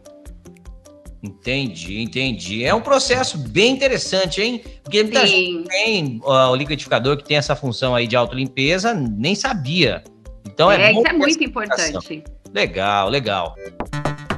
Entendi, 1.23 2.01
entendi. 2.01 2.65
É 2.65 2.75
um 2.75 2.81
processo 2.81 3.37
bem 3.37 3.73
interessante, 3.75 4.41
hein? 4.41 4.65
Porque 4.83 5.03
muita 5.03 5.27
gente 5.27 5.69
tem 5.69 6.21
uh, 6.25 6.51
o 6.51 6.57
liquidificador 6.57 7.19
que 7.19 7.25
tem 7.25 7.37
essa 7.37 7.55
função 7.55 7.95
aí 7.95 8.07
de 8.07 8.17
autolimpeza, 8.17 8.95
nem 8.95 9.35
sabia. 9.35 10.03
Então 10.47 10.73
é, 10.73 10.81
é 10.81 10.93
isso 10.93 11.07
é 11.07 11.13
muito 11.13 11.45
importante. 11.45 12.25
Legal, 12.55 13.11
legal. 13.11 13.55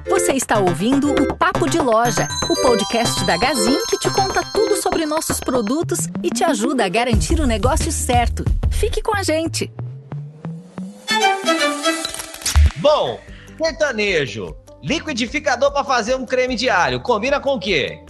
Você 0.09 0.33
está 0.33 0.59
ouvindo 0.59 1.13
o 1.13 1.37
Papo 1.37 1.71
de 1.71 1.79
Loja, 1.79 2.27
o 2.51 2.57
podcast 2.61 3.25
da 3.25 3.37
Gazin 3.37 3.79
que 3.89 3.99
te 3.99 4.11
conta 4.11 4.43
tudo 4.53 4.77
sobre 4.83 5.07
nossos 5.07 5.39
produtos 5.39 6.09
e 6.23 6.31
te 6.31 6.43
ajuda 6.43 6.85
a 6.85 6.89
garantir 6.89 7.41
o 7.41 7.47
negócio 7.47 7.93
certo. 7.93 8.45
Fique 8.71 9.01
com 9.01 9.17
a 9.17 9.23
gente. 9.23 9.73
Bom, 12.79 13.21
sertanejo 13.57 14.57
Liquidificador 14.83 15.73
para 15.73 15.85
fazer 15.85 16.17
um 16.17 16.27
creme 16.27 16.57
de 16.57 16.69
alho. 16.69 17.01
Combina 17.01 17.39
com 17.39 17.55
o 17.55 17.61
quê? 17.61 18.05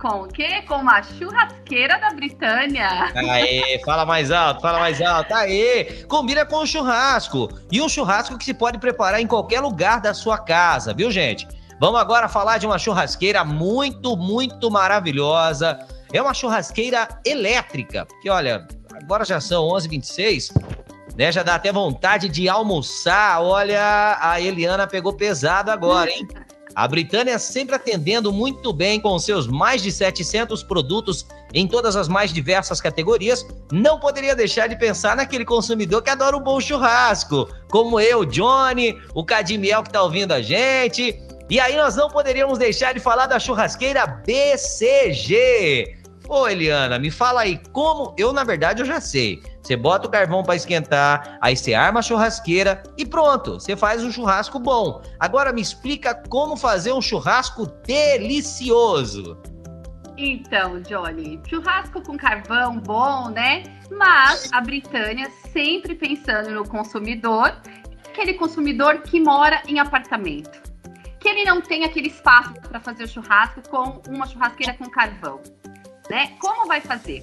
Com 0.00 0.22
o 0.22 0.28
quê? 0.28 0.62
Com 0.68 0.76
uma 0.76 1.02
churrasqueira 1.02 1.98
da 1.98 2.10
Britânia. 2.10 3.12
Aê, 3.14 3.80
fala 3.84 4.04
mais 4.04 4.30
alto, 4.30 4.60
fala 4.60 4.78
mais 4.78 5.00
alto. 5.00 5.32
Aê, 5.34 6.04
combina 6.08 6.44
com 6.44 6.56
o 6.56 6.66
churrasco. 6.66 7.48
E 7.70 7.80
um 7.80 7.88
churrasco 7.88 8.38
que 8.38 8.44
se 8.44 8.54
pode 8.54 8.78
preparar 8.78 9.20
em 9.20 9.26
qualquer 9.26 9.60
lugar 9.60 10.00
da 10.00 10.14
sua 10.14 10.38
casa, 10.38 10.92
viu, 10.94 11.10
gente? 11.10 11.46
Vamos 11.80 12.00
agora 12.00 12.28
falar 12.28 12.58
de 12.58 12.66
uma 12.66 12.78
churrasqueira 12.78 13.44
muito, 13.44 14.16
muito 14.16 14.70
maravilhosa. 14.70 15.78
É 16.12 16.22
uma 16.22 16.32
churrasqueira 16.32 17.08
elétrica. 17.24 18.06
Porque, 18.06 18.30
olha, 18.30 18.66
agora 19.02 19.24
já 19.24 19.40
são 19.40 19.64
11h26 19.68 20.52
né? 21.16 21.30
Já 21.30 21.42
dá 21.42 21.54
até 21.54 21.72
vontade 21.72 22.28
de 22.28 22.48
almoçar. 22.48 23.42
Olha, 23.42 24.18
a 24.20 24.40
Eliana 24.40 24.86
pegou 24.86 25.12
pesado 25.12 25.70
agora, 25.70 26.10
hein? 26.10 26.26
A 26.74 26.88
Britânia 26.88 27.38
sempre 27.38 27.76
atendendo 27.76 28.32
muito 28.32 28.72
bem 28.72 28.98
com 29.00 29.16
seus 29.18 29.46
mais 29.46 29.80
de 29.80 29.92
700 29.92 30.64
produtos 30.64 31.24
em 31.52 31.68
todas 31.68 31.94
as 31.94 32.08
mais 32.08 32.32
diversas 32.32 32.80
categorias, 32.80 33.46
não 33.70 34.00
poderia 34.00 34.34
deixar 34.34 34.66
de 34.66 34.76
pensar 34.76 35.16
naquele 35.16 35.44
consumidor 35.44 36.02
que 36.02 36.10
adora 36.10 36.36
um 36.36 36.42
bom 36.42 36.60
churrasco, 36.60 37.48
como 37.70 38.00
eu, 38.00 38.24
Johnny, 38.24 38.98
o 39.14 39.24
Cadimiel 39.24 39.84
que 39.84 39.88
está 39.90 40.02
ouvindo 40.02 40.32
a 40.32 40.42
gente. 40.42 41.16
E 41.48 41.60
aí 41.60 41.76
nós 41.76 41.94
não 41.94 42.08
poderíamos 42.08 42.58
deixar 42.58 42.92
de 42.92 42.98
falar 42.98 43.26
da 43.26 43.38
churrasqueira 43.38 44.04
BCG. 44.26 45.96
Ô, 46.28 46.48
Eliana, 46.48 46.98
me 46.98 47.10
fala 47.10 47.42
aí 47.42 47.60
como. 47.72 48.14
Eu, 48.18 48.32
na 48.32 48.42
verdade, 48.42 48.82
eu 48.82 48.86
já 48.86 49.00
sei. 49.00 49.40
Você 49.64 49.76
bota 49.76 50.06
o 50.06 50.10
carvão 50.10 50.42
para 50.42 50.56
esquentar, 50.56 51.38
aí 51.40 51.56
você 51.56 51.72
arma 51.72 52.00
a 52.00 52.02
churrasqueira 52.02 52.82
e 52.98 53.06
pronto, 53.06 53.54
você 53.54 53.74
faz 53.74 54.04
um 54.04 54.12
churrasco 54.12 54.58
bom. 54.58 55.00
Agora 55.18 55.54
me 55.54 55.62
explica 55.62 56.14
como 56.28 56.54
fazer 56.54 56.92
um 56.92 57.00
churrasco 57.00 57.66
delicioso. 57.86 59.38
Então, 60.18 60.82
Johnny, 60.82 61.40
churrasco 61.48 62.02
com 62.02 62.16
carvão, 62.16 62.78
bom, 62.78 63.30
né? 63.30 63.62
Mas 63.90 64.52
a 64.52 64.60
Britânia 64.60 65.30
sempre 65.50 65.94
pensando 65.94 66.50
no 66.50 66.68
consumidor, 66.68 67.56
aquele 68.06 68.34
consumidor 68.34 69.00
que 69.00 69.18
mora 69.18 69.62
em 69.66 69.80
apartamento, 69.80 70.62
que 71.18 71.26
ele 71.26 71.42
não 71.44 71.62
tem 71.62 71.84
aquele 71.84 72.08
espaço 72.08 72.52
para 72.68 72.80
fazer 72.80 73.04
o 73.04 73.08
churrasco 73.08 73.62
com 73.70 74.02
uma 74.08 74.26
churrasqueira 74.26 74.74
com 74.74 74.84
carvão, 74.90 75.40
né? 76.10 76.36
Como 76.38 76.68
vai 76.68 76.82
fazer? 76.82 77.22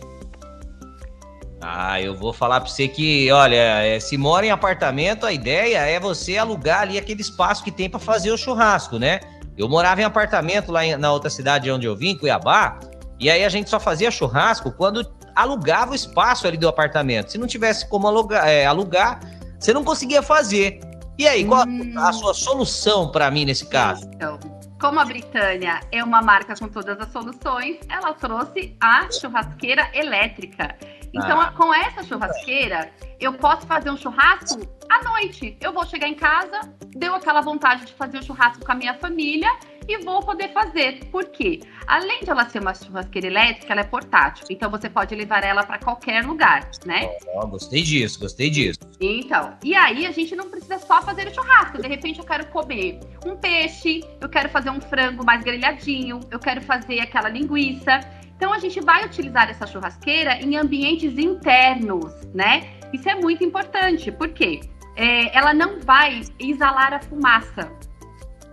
Ah, 1.61 2.01
eu 2.01 2.15
vou 2.15 2.33
falar 2.33 2.59
para 2.59 2.69
você 2.69 2.87
que, 2.87 3.31
olha, 3.31 3.55
é, 3.55 3.99
se 3.99 4.17
mora 4.17 4.45
em 4.45 4.49
apartamento, 4.49 5.25
a 5.25 5.31
ideia 5.31 5.77
é 5.77 5.99
você 5.99 6.37
alugar 6.37 6.81
ali 6.81 6.97
aquele 6.97 7.21
espaço 7.21 7.63
que 7.63 7.71
tem 7.71 7.89
para 7.89 7.99
fazer 7.99 8.31
o 8.31 8.37
churrasco, 8.37 8.97
né? 8.97 9.19
Eu 9.55 9.69
morava 9.69 10.01
em 10.01 10.03
apartamento 10.03 10.71
lá 10.71 10.81
na 10.97 11.11
outra 11.11 11.29
cidade 11.29 11.69
onde 11.69 11.85
eu 11.85 11.95
vim, 11.95 12.17
Cuiabá, 12.17 12.79
e 13.19 13.29
aí 13.29 13.45
a 13.45 13.49
gente 13.49 13.69
só 13.69 13.79
fazia 13.79 14.09
churrasco 14.09 14.71
quando 14.71 15.05
alugava 15.35 15.91
o 15.91 15.95
espaço 15.95 16.47
ali 16.47 16.57
do 16.57 16.67
apartamento. 16.67 17.31
Se 17.31 17.37
não 17.37 17.45
tivesse 17.45 17.87
como 17.87 18.07
alugar, 18.07 18.47
é, 18.47 18.65
alugar 18.65 19.19
você 19.59 19.73
não 19.73 19.83
conseguia 19.83 20.23
fazer. 20.23 20.79
E 21.19 21.27
aí, 21.27 21.45
qual 21.45 21.67
hum. 21.67 21.93
a 21.97 22.11
sua 22.11 22.33
solução 22.33 23.11
para 23.11 23.29
mim 23.29 23.45
nesse 23.45 23.67
caso? 23.67 24.09
Então, 24.15 24.39
como 24.79 24.99
a 24.99 25.05
Britânia 25.05 25.79
é 25.91 26.03
uma 26.03 26.19
marca 26.19 26.55
com 26.55 26.67
todas 26.67 26.99
as 26.99 27.11
soluções, 27.11 27.77
ela 27.87 28.11
trouxe 28.13 28.75
a 28.81 29.07
churrasqueira 29.11 29.87
elétrica. 29.93 30.75
Então, 31.13 31.39
ah. 31.39 31.51
com 31.51 31.73
essa 31.73 32.03
churrasqueira, 32.03 32.91
eu 33.19 33.33
posso 33.33 33.67
fazer 33.67 33.89
um 33.89 33.97
churrasco 33.97 34.61
à 34.89 35.03
noite. 35.03 35.57
Eu 35.61 35.73
vou 35.73 35.85
chegar 35.85 36.07
em 36.07 36.15
casa, 36.15 36.61
deu 36.95 37.13
aquela 37.13 37.41
vontade 37.41 37.85
de 37.85 37.93
fazer 37.93 38.17
o 38.17 38.23
churrasco 38.23 38.65
com 38.65 38.71
a 38.71 38.75
minha 38.75 38.93
família 38.95 39.49
e 39.87 39.97
vou 40.03 40.21
poder 40.23 40.49
fazer. 40.53 41.05
Por 41.11 41.25
quê? 41.25 41.59
Além 41.87 42.23
de 42.23 42.29
ela 42.29 42.47
ser 42.47 42.59
uma 42.59 42.73
churrasqueira 42.73 43.27
elétrica, 43.27 43.73
ela 43.73 43.81
é 43.81 43.85
portátil. 43.85 44.45
Então 44.49 44.69
você 44.69 44.89
pode 44.89 45.13
levar 45.13 45.43
ela 45.43 45.63
para 45.63 45.79
qualquer 45.79 46.25
lugar, 46.25 46.69
né? 46.85 47.09
Oh, 47.35 47.47
gostei 47.47 47.81
disso, 47.81 48.19
gostei 48.19 48.49
disso. 48.49 48.79
Então, 48.99 49.57
e 49.63 49.75
aí 49.75 50.05
a 50.05 50.11
gente 50.11 50.35
não 50.35 50.49
precisa 50.49 50.79
só 50.79 51.01
fazer 51.01 51.27
o 51.27 51.33
churrasco. 51.33 51.81
De 51.81 51.87
repente 51.87 52.19
eu 52.19 52.25
quero 52.25 52.45
comer 52.47 52.99
um 53.25 53.35
peixe, 53.35 54.01
eu 54.19 54.29
quero 54.29 54.49
fazer 54.49 54.69
um 54.69 54.79
frango 54.79 55.25
mais 55.25 55.43
grelhadinho, 55.43 56.19
eu 56.29 56.39
quero 56.39 56.61
fazer 56.61 56.99
aquela 56.99 57.29
linguiça. 57.29 57.99
Então 58.41 58.51
a 58.51 58.57
gente 58.57 58.81
vai 58.81 59.05
utilizar 59.05 59.47
essa 59.51 59.67
churrasqueira 59.67 60.33
em 60.41 60.57
ambientes 60.57 61.15
internos, 61.15 62.11
né? 62.33 62.71
Isso 62.91 63.07
é 63.07 63.13
muito 63.13 63.43
importante, 63.43 64.11
porque 64.11 64.61
é, 64.95 65.37
ela 65.37 65.53
não 65.53 65.79
vai 65.79 66.23
exalar 66.39 66.91
a 66.91 66.99
fumaça. 66.99 67.71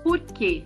Por 0.03 0.21
quê? 0.21 0.63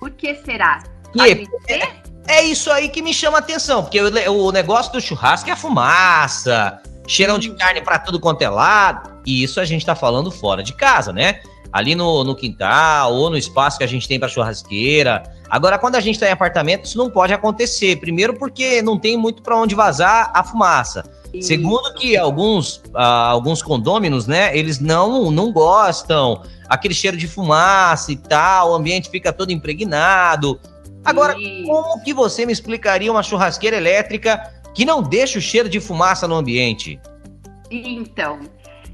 Por 0.00 0.12
que 0.12 0.34
será? 0.36 0.82
Que, 1.12 1.46
é, 1.70 1.92
é, 2.26 2.44
isso 2.44 2.72
aí 2.72 2.88
que 2.88 3.02
me 3.02 3.12
chama 3.12 3.36
a 3.36 3.40
atenção, 3.40 3.82
porque 3.82 4.00
o, 4.00 4.32
o 4.32 4.50
negócio 4.50 4.90
do 4.94 5.00
churrasco 5.00 5.50
é 5.50 5.52
a 5.52 5.56
fumaça, 5.56 6.80
cheirão 7.06 7.38
de 7.38 7.50
carne 7.50 7.80
para 7.80 7.98
tudo 7.98 8.18
quanto 8.18 8.42
é 8.42 8.48
lado, 8.48 9.20
e 9.26 9.42
isso 9.42 9.60
a 9.60 9.64
gente 9.64 9.84
tá 9.84 9.94
falando 9.94 10.30
fora 10.30 10.62
de 10.62 10.72
casa, 10.72 11.12
né? 11.12 11.40
Ali 11.72 11.94
no, 11.94 12.22
no 12.22 12.36
quintal 12.36 13.12
ou 13.14 13.30
no 13.30 13.36
espaço 13.36 13.78
que 13.78 13.84
a 13.84 13.86
gente 13.86 14.06
tem 14.06 14.18
para 14.18 14.28
churrasqueira. 14.28 15.22
Agora, 15.50 15.78
quando 15.78 15.96
a 15.96 16.00
gente 16.00 16.14
está 16.14 16.28
em 16.28 16.32
apartamento, 16.32 16.84
isso 16.84 16.96
não 16.96 17.10
pode 17.10 17.32
acontecer. 17.32 17.96
Primeiro, 17.96 18.34
porque 18.34 18.80
não 18.80 18.98
tem 18.98 19.16
muito 19.16 19.42
para 19.42 19.56
onde 19.56 19.74
vazar 19.74 20.30
a 20.32 20.44
fumaça. 20.44 21.04
Isso. 21.32 21.48
Segundo 21.48 21.92
que 21.94 22.16
alguns, 22.16 22.76
uh, 22.94 23.30
alguns 23.30 23.60
condôminos, 23.60 24.26
né, 24.26 24.56
eles 24.56 24.78
não, 24.78 25.32
não 25.32 25.52
gostam, 25.52 26.42
aquele 26.68 26.94
cheiro 26.94 27.16
de 27.16 27.26
fumaça 27.26 28.12
e 28.12 28.16
tal, 28.16 28.70
o 28.70 28.74
ambiente 28.74 29.10
fica 29.10 29.32
todo 29.32 29.50
impregnado. 29.50 30.60
Agora, 31.04 31.36
Isso. 31.38 31.66
como 31.66 32.02
que 32.02 32.14
você 32.14 32.46
me 32.46 32.52
explicaria 32.52 33.10
uma 33.10 33.22
churrasqueira 33.22 33.76
elétrica 33.76 34.52
que 34.74 34.84
não 34.84 35.02
deixa 35.02 35.38
o 35.38 35.42
cheiro 35.42 35.68
de 35.68 35.80
fumaça 35.80 36.26
no 36.26 36.34
ambiente? 36.34 37.00
Então, 37.70 38.40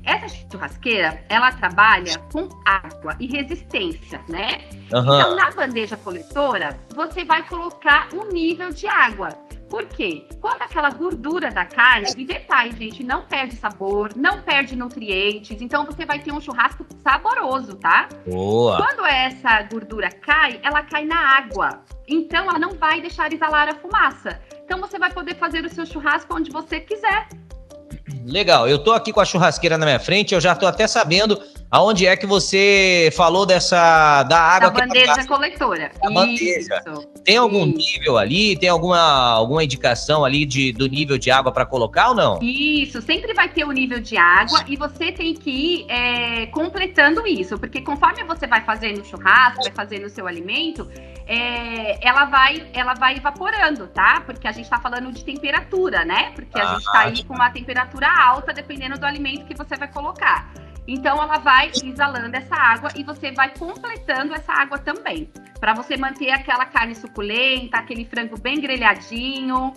essa 0.05 0.29
churrasqueira, 0.51 1.23
ela 1.29 1.53
trabalha 1.53 2.19
com 2.33 2.49
água 2.67 3.17
e 3.19 3.27
resistência, 3.27 4.21
né? 4.29 4.61
Uhum. 4.93 5.01
Então, 5.01 5.37
na 5.37 5.51
bandeja 5.51 5.97
coletora, 5.97 6.79
você 6.95 7.25
vai 7.25 7.47
colocar 7.47 8.09
um 8.15 8.33
nível 8.33 8.71
de 8.71 8.87
água. 8.87 9.31
Por 9.69 9.87
quê? 9.87 10.27
Quando 10.41 10.63
aquela 10.63 10.91
gordura 10.91 11.49
da 11.49 11.65
carne, 11.65 12.09
e 12.17 12.25
detalhe, 12.25 12.77
gente, 12.77 13.05
não 13.05 13.23
perde 13.23 13.55
sabor, 13.55 14.11
não 14.17 14.43
perde 14.43 14.75
nutrientes, 14.75 15.63
então 15.63 15.87
você 15.87 16.05
vai 16.05 16.19
ter 16.19 16.33
um 16.33 16.41
churrasco 16.41 16.85
saboroso, 17.05 17.77
tá? 17.77 18.09
Boa! 18.27 18.79
Quando 18.79 19.07
essa 19.07 19.63
gordura 19.63 20.11
cai, 20.11 20.59
ela 20.65 20.83
cai 20.83 21.05
na 21.05 21.39
água. 21.39 21.85
Então 22.09 22.51
ela 22.51 22.59
não 22.59 22.75
vai 22.75 23.01
deixar 23.01 23.33
exalar 23.33 23.69
a 23.69 23.75
fumaça. 23.77 24.41
Então 24.71 24.81
você 24.81 25.01
vai 25.01 25.11
poder 25.11 25.35
fazer 25.35 25.65
o 25.65 25.69
seu 25.69 25.85
churrasco 25.85 26.33
onde 26.33 26.49
você 26.53 26.79
quiser. 26.79 27.27
Legal, 28.25 28.69
eu 28.69 28.79
tô 28.79 28.93
aqui 28.93 29.13
com 29.13 29.19
a 29.19 29.25
churrasqueira 29.25 29.77
na 29.77 29.85
minha 29.85 29.99
frente, 29.99 30.33
eu 30.33 30.41
já 30.41 30.55
tô 30.55 30.65
até 30.65 30.87
sabendo 30.87 31.43
aonde 31.71 32.07
é 32.07 32.17
que 32.17 32.27
você 32.27 33.11
falou 33.17 33.47
dessa 33.47 34.23
da 34.25 34.41
água 34.41 34.71
da 34.71 34.87
bandeja 34.87 35.15
que 35.15 35.27
coletora. 35.27 35.91
Da 36.03 36.11
bandeja. 36.11 36.83
Tem 37.25 37.37
algum 37.37 37.67
Isso. 37.67 37.79
nível 37.79 38.19
ali? 38.19 38.57
Tem 38.57 38.69
alguma, 38.69 39.01
alguma 39.01 39.63
indicação 39.63 40.25
ali 40.25 40.45
de, 40.45 40.73
do 40.73 40.89
nível 40.89 41.17
de 41.17 41.31
água 41.31 41.53
para 41.53 41.65
colocar 41.65 42.09
ou 42.09 42.15
não? 42.15 42.39
Isso, 42.43 43.01
sempre 43.01 43.33
vai 43.35 43.49
ter 43.49 43.65
o 43.65 43.71
nível 43.71 44.01
de 44.01 44.17
água 44.17 44.65
e 44.67 44.77
você 44.77 45.13
tem 45.13 45.35
que 45.35 45.51
ir 45.51 45.87
é, 45.89 46.47
completando 46.47 47.27
isso, 47.27 47.59
porque 47.59 47.81
conforme 47.81 48.25
você 48.25 48.47
vai 48.47 48.63
fazendo 48.63 49.01
o 49.01 49.05
churrasco, 49.05 49.63
vai 49.63 49.73
fazendo 49.73 50.07
o 50.07 50.11
seu 50.11 50.27
alimento, 50.27 50.91
é, 51.27 52.05
ela, 52.07 52.25
vai, 52.25 52.67
ela 52.73 52.95
vai 52.95 53.17
evaporando, 53.17 53.87
tá? 53.89 54.23
Porque 54.27 54.49
a 54.49 54.53
gente 54.53 54.65
está 54.65 54.79
falando 54.79 55.13
de 55.13 55.25
temperatura, 55.25 56.05
né? 56.05 56.33
Porque 56.35 56.59
a 56.59 56.63
ah, 56.63 56.67
gente 56.73 56.87
está 56.87 56.99
aí 57.01 57.25
com 57.25 57.35
uma 57.35 57.51
temperatura 57.51 58.09
alta, 58.09 58.53
dependendo 58.53 58.99
do 58.99 59.07
alimento 59.07 59.47
que 59.47 59.55
você 59.55 59.77
vai 59.77 59.89
colocar. 59.89 60.53
Então 60.93 61.23
ela 61.23 61.39
vai 61.39 61.71
exalando 61.85 62.37
essa 62.37 62.57
água 62.57 62.91
e 62.97 63.05
você 63.05 63.31
vai 63.31 63.55
completando 63.57 64.35
essa 64.35 64.53
água 64.53 64.77
também, 64.77 65.31
para 65.61 65.73
você 65.73 65.97
manter 65.97 66.33
aquela 66.33 66.65
carne 66.65 66.97
suculenta, 66.97 67.77
aquele 67.77 68.05
frango 68.05 68.37
bem 68.37 68.61
grelhadinho. 68.61 69.73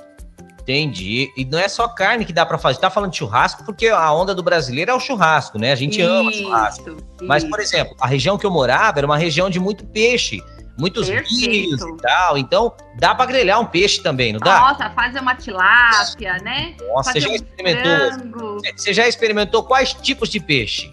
Entendi. 0.60 1.32
E 1.38 1.45
não 1.45 1.60
é 1.60 1.67
só 1.67 1.88
carne 1.88 2.26
que 2.26 2.34
dá 2.34 2.45
para 2.47 2.58
fazer. 2.58 2.80
Tá 2.80 2.89
falando 2.89 3.12
de 3.12 3.17
churrasco 3.17 3.63
porque 3.63 3.89
a 3.89 4.12
onda 4.12 4.34
do 4.34 4.41
brasileiro 4.41 4.89
é 4.89 4.93
o 4.95 4.99
churrasco, 4.99 5.60
né? 5.60 5.71
A 5.71 5.76
gente 5.76 6.02
isso, 6.02 6.10
ama 6.10 6.32
churrasco. 6.32 6.89
Isso. 6.89 7.06
Mas, 7.21 7.43
por 7.43 7.60
exemplo, 7.60 7.95
a 7.99 8.08
região 8.08 8.36
que 8.36 8.45
eu 8.45 8.52
morava 8.52 8.97
era 8.97 9.06
uma 9.06 9.17
região 9.17 9.52
de 9.52 9.60
muito 9.60 9.86
peixe 9.86 10.41
muitos 10.80 11.08
rios 11.08 11.82
e 11.82 11.97
tal. 11.97 12.38
Então, 12.38 12.73
dá 12.97 13.13
para 13.13 13.28
grelhar 13.28 13.60
um 13.60 13.65
peixe 13.65 14.02
também, 14.02 14.34
não 14.34 14.39
dá? 14.39 14.60
Nossa, 14.60 14.89
fazer 14.89 15.19
uma 15.19 15.36
tilápia, 15.36 16.38
né? 16.41 16.76
Nossa, 16.88 17.13
fazer 17.13 17.21
você 17.21 17.28
já 17.28 17.36
experimentou? 17.36 18.12
Frango. 18.12 18.58
Você 18.76 18.93
já 18.93 19.08
experimentou 19.08 19.63
quais 19.63 19.93
tipos 19.93 20.30
de 20.30 20.39
peixe? 20.39 20.91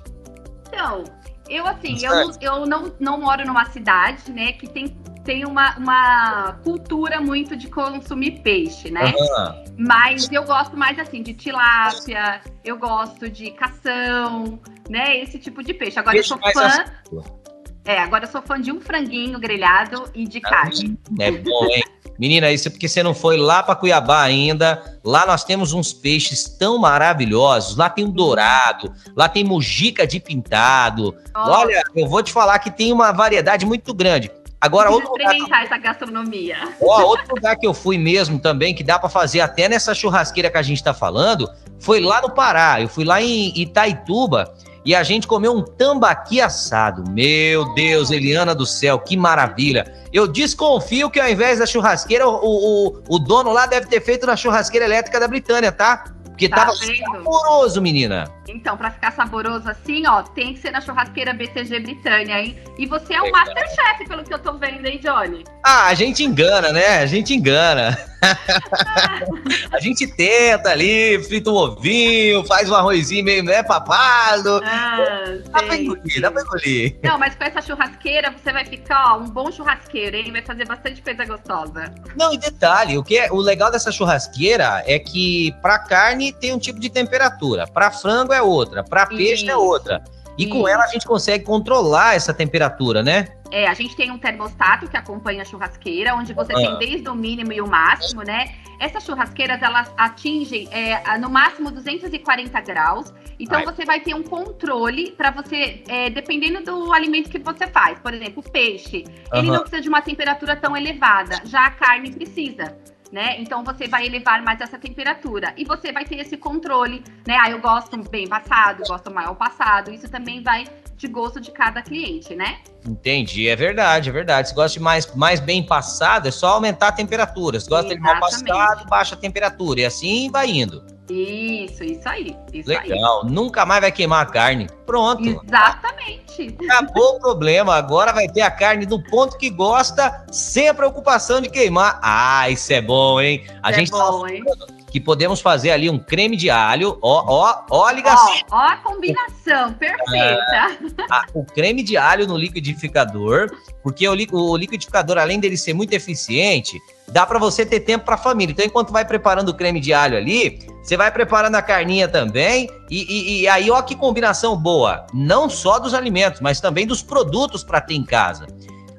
Então, 0.73 1.05
eu 1.49 1.67
assim, 1.67 1.99
eu, 2.05 2.11
não, 2.11 2.33
eu 2.41 2.67
não, 2.67 2.93
não 3.01 3.21
moro 3.21 3.45
numa 3.45 3.65
cidade, 3.67 4.31
né, 4.31 4.53
que 4.53 4.69
tem, 4.69 4.89
tem 5.25 5.45
uma, 5.45 5.77
uma 5.77 6.53
cultura 6.63 7.21
muito 7.21 7.57
de 7.57 7.69
consumir 7.69 8.41
peixe, 8.43 8.91
né? 8.91 9.13
Uhum. 9.17 9.65
Mas 9.79 10.31
eu 10.31 10.45
gosto 10.45 10.77
mais 10.77 10.99
assim 10.99 11.23
de 11.23 11.35
tilápia, 11.35 12.41
eu 12.65 12.79
gosto 12.79 13.29
de 13.29 13.51
cação, 13.51 14.61
né? 14.89 15.19
Esse 15.19 15.39
tipo 15.39 15.63
de 15.63 15.75
peixe. 15.75 15.99
Agora 15.99 16.15
peixe 16.17 16.33
eu 16.33 16.39
sou 16.39 16.53
fã. 16.53 16.67
Assim. 16.67 17.41
É, 17.85 17.99
agora 17.99 18.25
eu 18.25 18.29
sou 18.29 18.43
fã 18.43 18.61
de 18.61 18.71
um 18.71 18.81
franguinho 18.81 19.39
grelhado 19.41 20.05
e 20.15 20.27
de 20.27 20.39
ah, 20.45 20.49
carne. 20.49 20.99
É 21.19 21.33
bom, 21.33 21.67
hein? 21.67 21.83
Menina, 22.21 22.53
isso 22.53 22.69
é 22.69 22.71
porque 22.71 22.87
você 22.87 23.03
não 23.03 23.15
foi 23.15 23.39
lá 23.39 23.63
para 23.63 23.75
Cuiabá 23.75 24.21
ainda. 24.21 25.01
Lá 25.03 25.25
nós 25.25 25.43
temos 25.43 25.73
uns 25.73 25.91
peixes 25.91 26.45
tão 26.45 26.77
maravilhosos. 26.77 27.79
Lá 27.79 27.89
tem 27.89 28.05
um 28.05 28.11
dourado, 28.11 28.93
lá 29.17 29.27
tem 29.27 29.43
mojica 29.43 30.07
de 30.07 30.21
pintado. 30.21 31.17
Olha, 31.35 31.83
eu 31.97 32.07
vou 32.07 32.23
te 32.23 32.31
falar 32.31 32.59
que 32.59 32.71
tem 32.71 32.93
uma 32.93 33.11
variedade 33.11 33.65
muito 33.65 33.95
grande. 33.95 34.31
Agora, 34.61 34.91
outro 34.91 35.13
lugar 35.13 35.29
experimentar 35.29 35.65
essa 35.65 35.79
gastronomia. 35.79 36.59
Ó, 36.83 37.03
outro 37.05 37.35
lugar 37.35 37.57
que 37.57 37.67
eu 37.67 37.73
fui 37.73 37.97
mesmo 37.97 38.39
também, 38.39 38.75
que 38.75 38.85
dá 38.85 38.99
para 38.99 39.09
fazer 39.09 39.41
até 39.41 39.67
nessa 39.67 39.95
churrasqueira 39.95 40.51
que 40.51 40.59
a 40.59 40.63
gente 40.63 40.85
tá 40.85 40.93
falando, 40.93 41.51
foi 41.79 42.01
lá 42.01 42.21
no 42.21 42.29
Pará. 42.29 42.83
Eu 42.83 42.89
fui 42.89 43.03
lá 43.03 43.23
em 43.23 43.59
Itaituba 43.59 44.53
e 44.85 44.95
a 44.95 45.03
gente 45.03 45.27
comeu 45.27 45.55
um 45.55 45.63
tambaqui 45.63 46.41
assado. 46.41 47.05
Meu 47.11 47.75
Deus, 47.75 48.11
Eliana 48.11 48.55
do 48.55 48.65
céu, 48.65 48.99
que 48.99 49.17
maravilha. 49.17 49.93
Eu 50.13 50.27
desconfio 50.27 51.11
que 51.11 51.21
ao 51.21 51.29
invés 51.29 51.59
da 51.59 51.67
churrasqueira, 51.67 52.27
o, 52.27 52.39
o, 52.43 53.03
o 53.09 53.19
dono 53.19 53.53
lá 53.53 53.67
deve 53.67 53.87
ter 53.87 54.01
feito 54.01 54.27
na 54.27 54.37
churrasqueira 54.37 54.87
elétrica 54.87 55.21
da 55.21 55.29
Britânia, 55.29 55.71
tá? 55.71 56.05
Porque 56.41 56.49
tá 56.49 56.57
tava 56.57 56.73
vendo? 56.79 57.05
saboroso, 57.05 57.83
menina. 57.83 58.33
Então, 58.49 58.75
para 58.75 58.91
ficar 58.91 59.13
saboroso 59.13 59.69
assim, 59.69 60.07
ó, 60.07 60.23
tem 60.23 60.55
que 60.55 60.61
ser 60.61 60.71
na 60.71 60.81
churrasqueira 60.81 61.35
BCG 61.35 61.81
Britânia, 61.81 62.41
hein? 62.41 62.57
E 62.79 62.87
você 62.87 63.13
é 63.13 63.21
um 63.21 63.27
é, 63.27 63.31
Masterchef, 63.31 64.09
pelo 64.09 64.25
que 64.25 64.33
eu 64.33 64.39
tô 64.39 64.55
vendo, 64.55 64.87
hein, 64.87 64.99
Johnny? 65.03 65.45
Ah, 65.63 65.89
a 65.89 65.95
gente 65.95 66.25
engana, 66.25 66.73
né? 66.73 66.99
A 67.01 67.07
gente 67.07 67.35
engana. 67.35 67.97
a 69.73 69.81
gente 69.81 70.07
tenta 70.07 70.71
ali, 70.71 71.23
frita 71.25 71.51
um 71.51 71.55
ovinho, 71.55 72.45
faz 72.45 72.69
um 72.71 72.75
arrozinho 72.75 73.25
meio 73.25 73.43
né, 73.43 73.63
papado. 73.63 74.61
Ah, 74.65 75.39
dá 75.51 75.63
pra 75.63 75.77
engolir, 75.77 76.21
dá 76.21 76.31
pra 76.31 76.43
engolir. 76.43 76.99
Não, 77.03 77.19
mas 77.19 77.35
com 77.35 77.45
essa 77.45 77.63
churrasqueira 77.63 78.31
você 78.31 78.53
vai 78.53 78.65
ficar 78.65 79.15
ó, 79.15 79.19
um 79.19 79.25
bom 79.25 79.51
churrasqueiro, 79.51 80.17
hein? 80.17 80.33
Vai 80.33 80.43
fazer 80.43 80.67
bastante 80.67 81.03
coisa 81.03 81.25
gostosa. 81.25 81.95
Não, 82.17 82.33
e 82.33 82.39
detalhe, 82.39 82.99
o, 82.99 83.03
que 83.03 83.17
é, 83.17 83.31
o 83.31 83.37
legal 83.37 83.71
dessa 83.71 83.91
churrasqueira 83.91 84.83
é 84.87 84.99
que 84.99 85.53
pra 85.63 85.79
carne 85.79 86.30
tem 86.33 86.53
um 86.53 86.59
tipo 86.59 86.79
de 86.79 86.91
temperatura, 86.91 87.67
pra 87.67 87.91
frango 87.91 88.33
é 88.33 88.43
outra, 88.43 88.83
pra 88.83 89.07
peixe 89.07 89.49
é 89.49 89.57
outra. 89.57 90.03
E 90.39 90.47
com 90.47 90.67
ela 90.67 90.85
a 90.85 90.87
gente 90.87 91.07
consegue 91.07 91.45
controlar 91.45 92.15
essa 92.15 92.33
temperatura, 92.33 93.03
né? 93.03 93.29
É, 93.51 93.67
a 93.67 93.75
gente 93.75 93.95
tem 93.97 94.11
um 94.11 94.19
termostato 94.19 94.89
que 94.89 94.97
acompanha 94.97 95.43
a 95.43 95.45
churrasqueira, 95.45 96.15
onde 96.15 96.33
você 96.33 96.53
ah. 96.53 96.57
tem 96.57 96.79
desde 96.79 97.09
o 97.09 97.15
mínimo 97.15 97.53
e 97.53 97.61
o 97.61 97.67
máximo, 97.67 98.23
né? 98.23 98.55
Essas 98.79 99.05
churrasqueiras, 99.05 99.61
elas 99.61 99.93
atingem 99.97 100.67
é, 100.71 101.19
no 101.19 101.29
máximo 101.29 101.71
240 101.71 102.59
graus. 102.63 103.13
Então, 103.39 103.59
Ai. 103.59 103.67
você 103.67 103.85
vai 103.85 104.01
ter 104.01 104.15
um 104.15 104.23
controle 104.23 105.11
para 105.13 105.31
você, 105.31 105.83
é, 105.89 106.09
dependendo 106.09 106.63
do 106.63 106.93
alimento 106.93 107.29
que 107.29 107.39
você 107.39 107.67
faz. 107.67 107.99
Por 107.99 108.15
exemplo, 108.15 108.43
o 108.47 108.51
peixe, 108.51 109.05
uhum. 109.33 109.39
ele 109.39 109.51
não 109.51 109.61
precisa 109.61 109.83
de 109.83 109.89
uma 109.89 110.01
temperatura 110.01 110.57
tão 110.57 110.77
elevada. 110.77 111.43
Já 111.45 111.67
a 111.67 111.71
carne 111.71 112.13
precisa 112.13 112.77
né? 113.13 113.41
Então 113.41 113.65
você 113.65 113.89
vai 113.89 114.07
elevar 114.07 114.43
mais 114.43 114.61
essa 114.61 114.79
temperatura 114.79 115.53
e 115.57 115.65
você 115.65 115.93
vai 115.93 116.05
ter 116.05 116.17
esse 116.17 116.37
controle, 116.37 117.03
né? 117.27 117.37
Ah, 117.41 117.51
eu 117.51 117.61
gosto 117.61 117.97
bem 118.09 118.27
passado, 118.29 118.83
gosto 118.87 119.11
mal 119.11 119.35
passado. 119.35 119.91
Isso 119.91 120.09
também 120.09 120.43
vai 120.43 120.65
de 120.97 121.09
gosto 121.09 121.41
de 121.41 121.51
cada 121.51 121.83
cliente, 121.83 122.35
né? 122.35 122.59
Entendi, 122.87 123.49
é 123.49 123.57
verdade, 123.57 124.11
é 124.11 124.13
verdade. 124.13 124.51
Se 124.51 124.55
gosta 124.55 124.79
de 124.79 124.85
mais, 124.85 125.15
mais 125.15 125.41
bem 125.41 125.65
passado, 125.65 126.29
é 126.29 126.31
só 126.31 126.49
aumentar 126.55 126.89
a 126.89 126.93
temperatura. 126.93 127.59
Se 127.59 127.69
gosta 127.69 127.95
de 127.95 128.01
mal 128.01 128.21
passado, 128.21 128.87
baixa 128.87 129.15
a 129.15 129.19
temperatura. 129.19 129.81
E 129.81 129.85
assim 129.87 130.31
vai 130.31 130.51
indo. 130.51 130.85
Isso, 131.11 131.83
isso 131.83 132.09
aí. 132.09 132.37
Isso 132.53 132.69
Legal. 132.69 133.25
Aí. 133.25 133.31
Nunca 133.31 133.67
mais 133.67 133.81
vai 133.81 133.91
queimar 133.91 134.23
a 134.23 134.27
carne. 134.27 134.69
Pronto. 134.87 135.43
Exatamente. 135.45 136.57
Acabou 136.65 137.17
o 137.17 137.21
problema. 137.21 137.75
Agora 137.75 138.13
vai 138.13 138.29
ter 138.29 138.43
a 138.43 138.51
carne 138.51 138.87
do 138.87 139.03
ponto 139.03 139.37
que 139.37 139.51
gosta, 139.51 140.25
sem 140.31 140.69
a 140.69 140.75
preocupação 140.75 141.41
de 141.41 141.51
queimar. 141.51 141.99
Ah, 142.03 142.49
isso 142.49 142.73
é 142.73 142.81
bom, 142.81 143.21
hein? 143.21 143.45
A 143.63 143.71
é 143.71 143.75
gente 143.75 143.91
tá 143.91 143.99
bom, 143.99 144.27
hein? 144.27 144.43
Que 144.91 145.01
podemos 145.01 145.41
fazer 145.41 145.71
ali 145.71 145.89
um 145.89 145.99
creme 145.99 146.37
de 146.37 146.51
alho. 146.51 146.99
Ó, 147.01 147.25
ó, 147.27 147.63
ó 147.71 147.87
a 147.87 147.93
ligação. 147.93 148.35
Ó, 148.51 148.57
ó 148.57 148.61
a 148.61 148.77
combinação, 148.77 149.73
perfeita. 149.75 150.79
Ah, 151.11 151.25
o 151.33 151.45
creme 151.45 151.83
de 151.83 151.97
alho 151.97 152.27
no 152.27 152.37
liquidificador, 152.37 153.51
porque 153.83 154.07
o, 154.09 154.15
o 154.33 154.57
liquidificador, 154.57 155.19
além 155.19 155.39
dele 155.39 155.57
ser 155.57 155.73
muito 155.73 155.93
eficiente, 155.93 156.81
dá 157.09 157.25
para 157.25 157.39
você 157.39 157.65
ter 157.65 157.81
tempo 157.81 158.05
para 158.05 158.17
a 158.17 158.19
família. 158.19 158.53
Então, 158.53 158.65
enquanto 158.65 158.93
vai 158.93 159.05
preparando 159.05 159.51
o 159.51 159.55
creme 159.55 159.81
de 159.81 159.93
alho 159.93 160.17
ali, 160.17 160.59
você 160.83 160.97
vai 160.97 161.11
preparando 161.11 161.55
a 161.55 161.63
carninha 161.63 162.09
também. 162.09 162.69
E, 162.91 163.03
e, 163.03 163.41
e 163.43 163.49
aí, 163.49 163.71
ó, 163.71 163.81
que 163.83 163.95
combinação 163.95 164.57
boa. 164.57 165.07
Não 165.15 165.49
só 165.49 165.79
dos 165.79 165.95
alimentos, 165.95 166.41
mas 166.41 166.61
também 166.61 166.87
dos 166.87 167.03
produtos 167.03 167.63
para 167.63 167.81
ter 167.81 167.95
em 167.95 168.05
casa. 168.05 168.47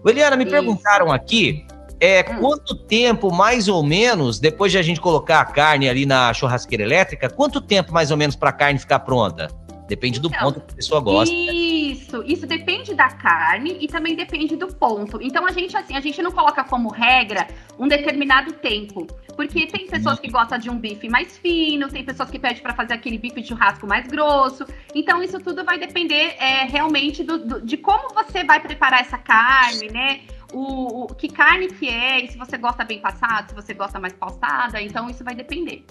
Eliana, 0.06 0.36
me 0.36 0.43
Isso. 0.43 0.51
perguntaram 0.51 1.12
aqui 1.12 1.65
é, 2.02 2.26
hum. 2.28 2.40
quanto 2.40 2.76
tempo, 2.76 3.32
mais 3.32 3.68
ou 3.68 3.84
menos, 3.84 4.40
depois 4.40 4.72
de 4.72 4.80
a 4.80 4.82
gente 4.82 5.00
colocar 5.00 5.40
a 5.40 5.46
carne 5.46 5.88
ali 5.88 6.04
na 6.04 6.34
churrasqueira 6.34 6.84
elétrica, 6.84 7.30
quanto 7.30 7.62
tempo 7.62 7.94
mais 7.94 8.10
ou 8.10 8.18
menos 8.18 8.36
para 8.36 8.50
a 8.50 8.54
carne 8.54 8.80
ficar 8.80 9.00
pronta? 9.00 9.48
Depende 9.88 10.22
do 10.22 10.30
então, 10.30 10.40
ponto 10.40 10.62
que 10.62 10.72
a 10.72 10.76
pessoa 10.78 11.02
gosta. 11.02 11.36
Isso, 11.36 12.24
isso 12.26 12.48
depende 12.48 12.96
da 12.96 13.10
carne 13.10 13.78
e 13.80 13.88
também 13.88 14.16
depende 14.16 14.56
do 14.56 14.68
ponto. 14.68 15.22
Então 15.22 15.46
a 15.46 15.52
gente 15.52 15.76
assim, 15.76 15.98
a 15.98 16.00
gente 16.00 16.22
não 16.22 16.32
coloca 16.32 16.64
como 16.64 16.90
regra 16.90 17.46
um 17.78 17.90
determinado 17.90 18.54
tempo, 18.54 19.06
porque 19.36 19.68
tem 19.68 19.88
pessoas 19.88 20.18
que 20.18 20.32
gostam 20.32 20.58
de 20.58 20.70
um 20.70 20.80
bife 20.80 21.10
mais 21.10 21.38
fino, 21.38 21.90
tem 21.90 22.06
pessoas 22.06 22.32
que 22.32 22.40
pedem 22.40 22.64
para 22.64 22.74
fazer 22.74 22.94
aquele 22.94 23.18
bife 23.18 23.42
de 23.42 23.50
churrasco 23.50 23.86
mais 23.86 24.08
grosso. 24.08 24.66
Então 24.96 25.22
isso 25.22 25.40
tudo 25.42 25.66
vai 25.66 25.78
depender 25.78 26.36
é, 26.40 26.64
realmente 26.64 27.22
do, 27.22 27.38
do, 27.38 27.62
de 27.62 27.76
como 27.76 28.14
você 28.14 28.46
vai 28.46 28.62
preparar 28.62 29.02
essa 29.02 29.18
carne, 29.18 29.90
né? 29.90 30.22
O, 30.54 31.04
o, 31.04 31.08
que 31.08 31.28
carne 31.28 31.68
que 31.68 31.88
é, 31.88 32.24
e 32.24 32.32
se 32.32 32.38
você 32.38 32.58
gosta 32.58 32.84
bem 32.84 33.00
passada, 33.00 33.50
se 33.50 33.56
você 33.56 33.74
gosta 33.74 34.00
mais 34.00 34.14
passada, 34.14 34.82
então 34.82 35.10
isso 35.10 35.24
vai 35.24 35.36
depender. 35.36 35.86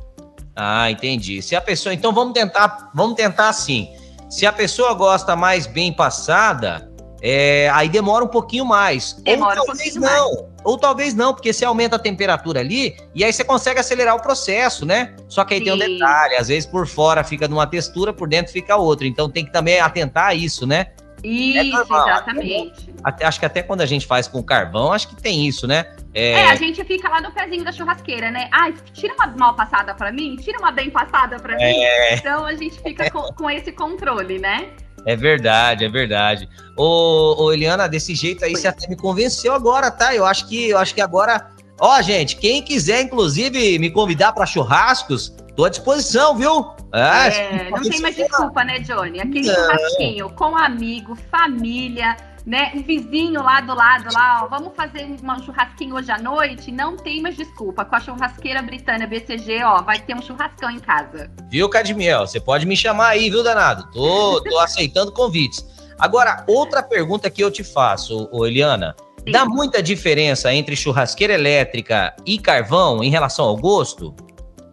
Ah, 0.55 0.90
entendi. 0.90 1.40
Se 1.42 1.57
a 1.57 1.61
pessoa, 1.61 1.94
então 1.94 2.12
vamos 2.12 2.35
tentar, 2.35 2.90
vamos 2.94 3.16
tentar 3.16 3.49
assim. 3.49 3.88
Se 4.29 4.46
a 4.46 4.53
pessoa 4.53 4.94
gosta 4.94 5.35
mais 5.35 5.66
bem 5.66 5.92
passada, 5.92 6.90
é, 7.23 7.70
aí 7.73 7.88
demora 7.88 8.25
um 8.25 8.29
pouquinho 8.29 8.64
mais. 8.64 9.14
Demora 9.23 9.61
ou 9.61 9.66
talvez 9.66 9.96
um 9.96 10.01
não. 10.01 10.35
Mais. 10.35 10.51
Ou 10.62 10.79
talvez 10.79 11.14
não, 11.14 11.33
porque 11.33 11.53
você 11.53 11.64
aumenta 11.64 11.96
a 11.96 11.99
temperatura 11.99 12.61
ali 12.61 12.94
e 13.14 13.25
aí 13.25 13.33
você 13.33 13.42
consegue 13.42 13.81
acelerar 13.81 14.14
o 14.14 14.20
processo, 14.20 14.85
né? 14.85 15.16
Só 15.27 15.44
que 15.44 15.55
aí 15.55 15.61
Sim. 15.61 15.64
tem 15.64 15.73
um 15.73 15.79
detalhe, 15.79 16.37
às 16.37 16.49
vezes 16.49 16.66
por 16.66 16.87
fora 16.87 17.25
fica 17.25 17.49
numa 17.49 17.66
textura, 17.66 18.12
por 18.12 18.29
dentro 18.29 18.53
fica 18.53 18.77
outra. 18.77 19.07
Então 19.07 19.31
tem 19.31 19.44
que 19.44 19.53
também 19.53 19.81
atentar 19.81 20.27
a 20.27 20.35
isso, 20.35 20.66
né? 20.66 20.88
Isso, 21.25 21.77
é 21.77 21.83
exatamente. 21.83 22.89
Até, 23.02 23.24
acho 23.24 23.38
que 23.40 23.46
até 23.46 23.62
quando 23.62 23.80
a 23.80 23.86
gente 23.86 24.06
faz 24.06 24.28
com 24.28 24.42
carvão, 24.42 24.92
acho 24.92 25.08
que 25.08 25.16
tem 25.16 25.46
isso, 25.46 25.66
né? 25.66 25.86
É... 26.12 26.32
é, 26.32 26.50
a 26.50 26.54
gente 26.54 26.84
fica 26.84 27.08
lá 27.08 27.20
no 27.20 27.30
pezinho 27.30 27.64
da 27.64 27.72
churrasqueira, 27.72 28.30
né? 28.30 28.48
Ah, 28.52 28.70
tira 28.92 29.14
uma 29.14 29.26
mal 29.28 29.54
passada 29.54 29.94
para 29.94 30.12
mim, 30.12 30.36
tira 30.36 30.58
uma 30.58 30.70
bem 30.70 30.90
passada 30.90 31.38
para 31.38 31.56
mim. 31.56 31.62
É... 31.62 32.14
Então 32.14 32.44
a 32.44 32.54
gente 32.54 32.80
fica 32.80 33.10
com, 33.10 33.22
com, 33.32 33.50
esse 33.50 33.72
controle, 33.72 34.38
né? 34.38 34.68
É 35.06 35.16
verdade, 35.16 35.84
é 35.84 35.88
verdade. 35.88 36.48
Ô, 36.76 37.44
ô 37.44 37.52
Eliana, 37.52 37.88
desse 37.88 38.14
jeito 38.14 38.44
aí 38.44 38.52
Foi. 38.52 38.60
você 38.60 38.68
até 38.68 38.88
me 38.88 38.96
convenceu 38.96 39.54
agora, 39.54 39.90
tá? 39.90 40.14
Eu 40.14 40.26
acho 40.26 40.46
que 40.48 40.68
eu 40.68 40.78
acho 40.78 40.94
que 40.94 41.00
agora 41.00 41.50
Ó, 41.80 42.02
gente, 42.02 42.36
quem 42.36 42.62
quiser, 42.62 43.00
inclusive, 43.00 43.78
me 43.78 43.90
convidar 43.90 44.32
para 44.34 44.44
churrascos, 44.44 45.34
tô 45.56 45.64
à 45.64 45.70
disposição, 45.70 46.36
viu? 46.36 46.74
É, 46.92 47.68
é 47.68 47.70
não 47.70 47.80
tem 47.80 48.00
mais 48.02 48.14
desculpa, 48.14 48.62
né, 48.62 48.80
Johnny? 48.80 49.18
Aquele 49.18 49.46
não. 49.46 49.54
churrasquinho 49.54 50.30
com 50.30 50.54
amigo, 50.54 51.16
família, 51.30 52.14
né? 52.50 52.72
Um 52.74 52.82
vizinho 52.82 53.40
lá 53.40 53.60
do 53.60 53.72
lado, 53.72 54.12
lá, 54.12 54.42
ó, 54.42 54.48
vamos 54.48 54.74
fazer 54.74 55.04
um 55.04 55.44
churrasquinho 55.44 55.94
hoje 55.94 56.10
à 56.10 56.18
noite? 56.18 56.72
Não 56.72 56.96
tem 56.96 57.22
mais 57.22 57.36
desculpa. 57.36 57.84
Com 57.84 57.94
a 57.94 58.00
churrasqueira 58.00 58.60
britânia 58.60 59.06
BCG, 59.06 59.62
ó, 59.62 59.82
vai 59.82 60.00
ter 60.00 60.16
um 60.16 60.20
churrascão 60.20 60.68
em 60.68 60.80
casa. 60.80 61.30
Viu, 61.48 61.68
Cadmiel? 61.68 62.26
Você 62.26 62.40
pode 62.40 62.66
me 62.66 62.76
chamar 62.76 63.10
aí, 63.10 63.30
viu, 63.30 63.44
danado? 63.44 63.88
Tô, 63.92 64.42
tô 64.42 64.58
aceitando 64.58 65.12
convites. 65.12 65.64
Agora, 65.96 66.44
outra 66.48 66.82
pergunta 66.82 67.30
que 67.30 67.40
eu 67.40 67.52
te 67.52 67.62
faço, 67.62 68.28
ô 68.32 68.44
Eliana. 68.44 68.96
Sim. 69.24 69.30
Dá 69.30 69.44
muita 69.44 69.80
diferença 69.80 70.52
entre 70.52 70.74
churrasqueira 70.74 71.34
elétrica 71.34 72.16
e 72.26 72.36
carvão 72.36 73.04
em 73.04 73.10
relação 73.10 73.44
ao 73.44 73.56
gosto? 73.56 74.12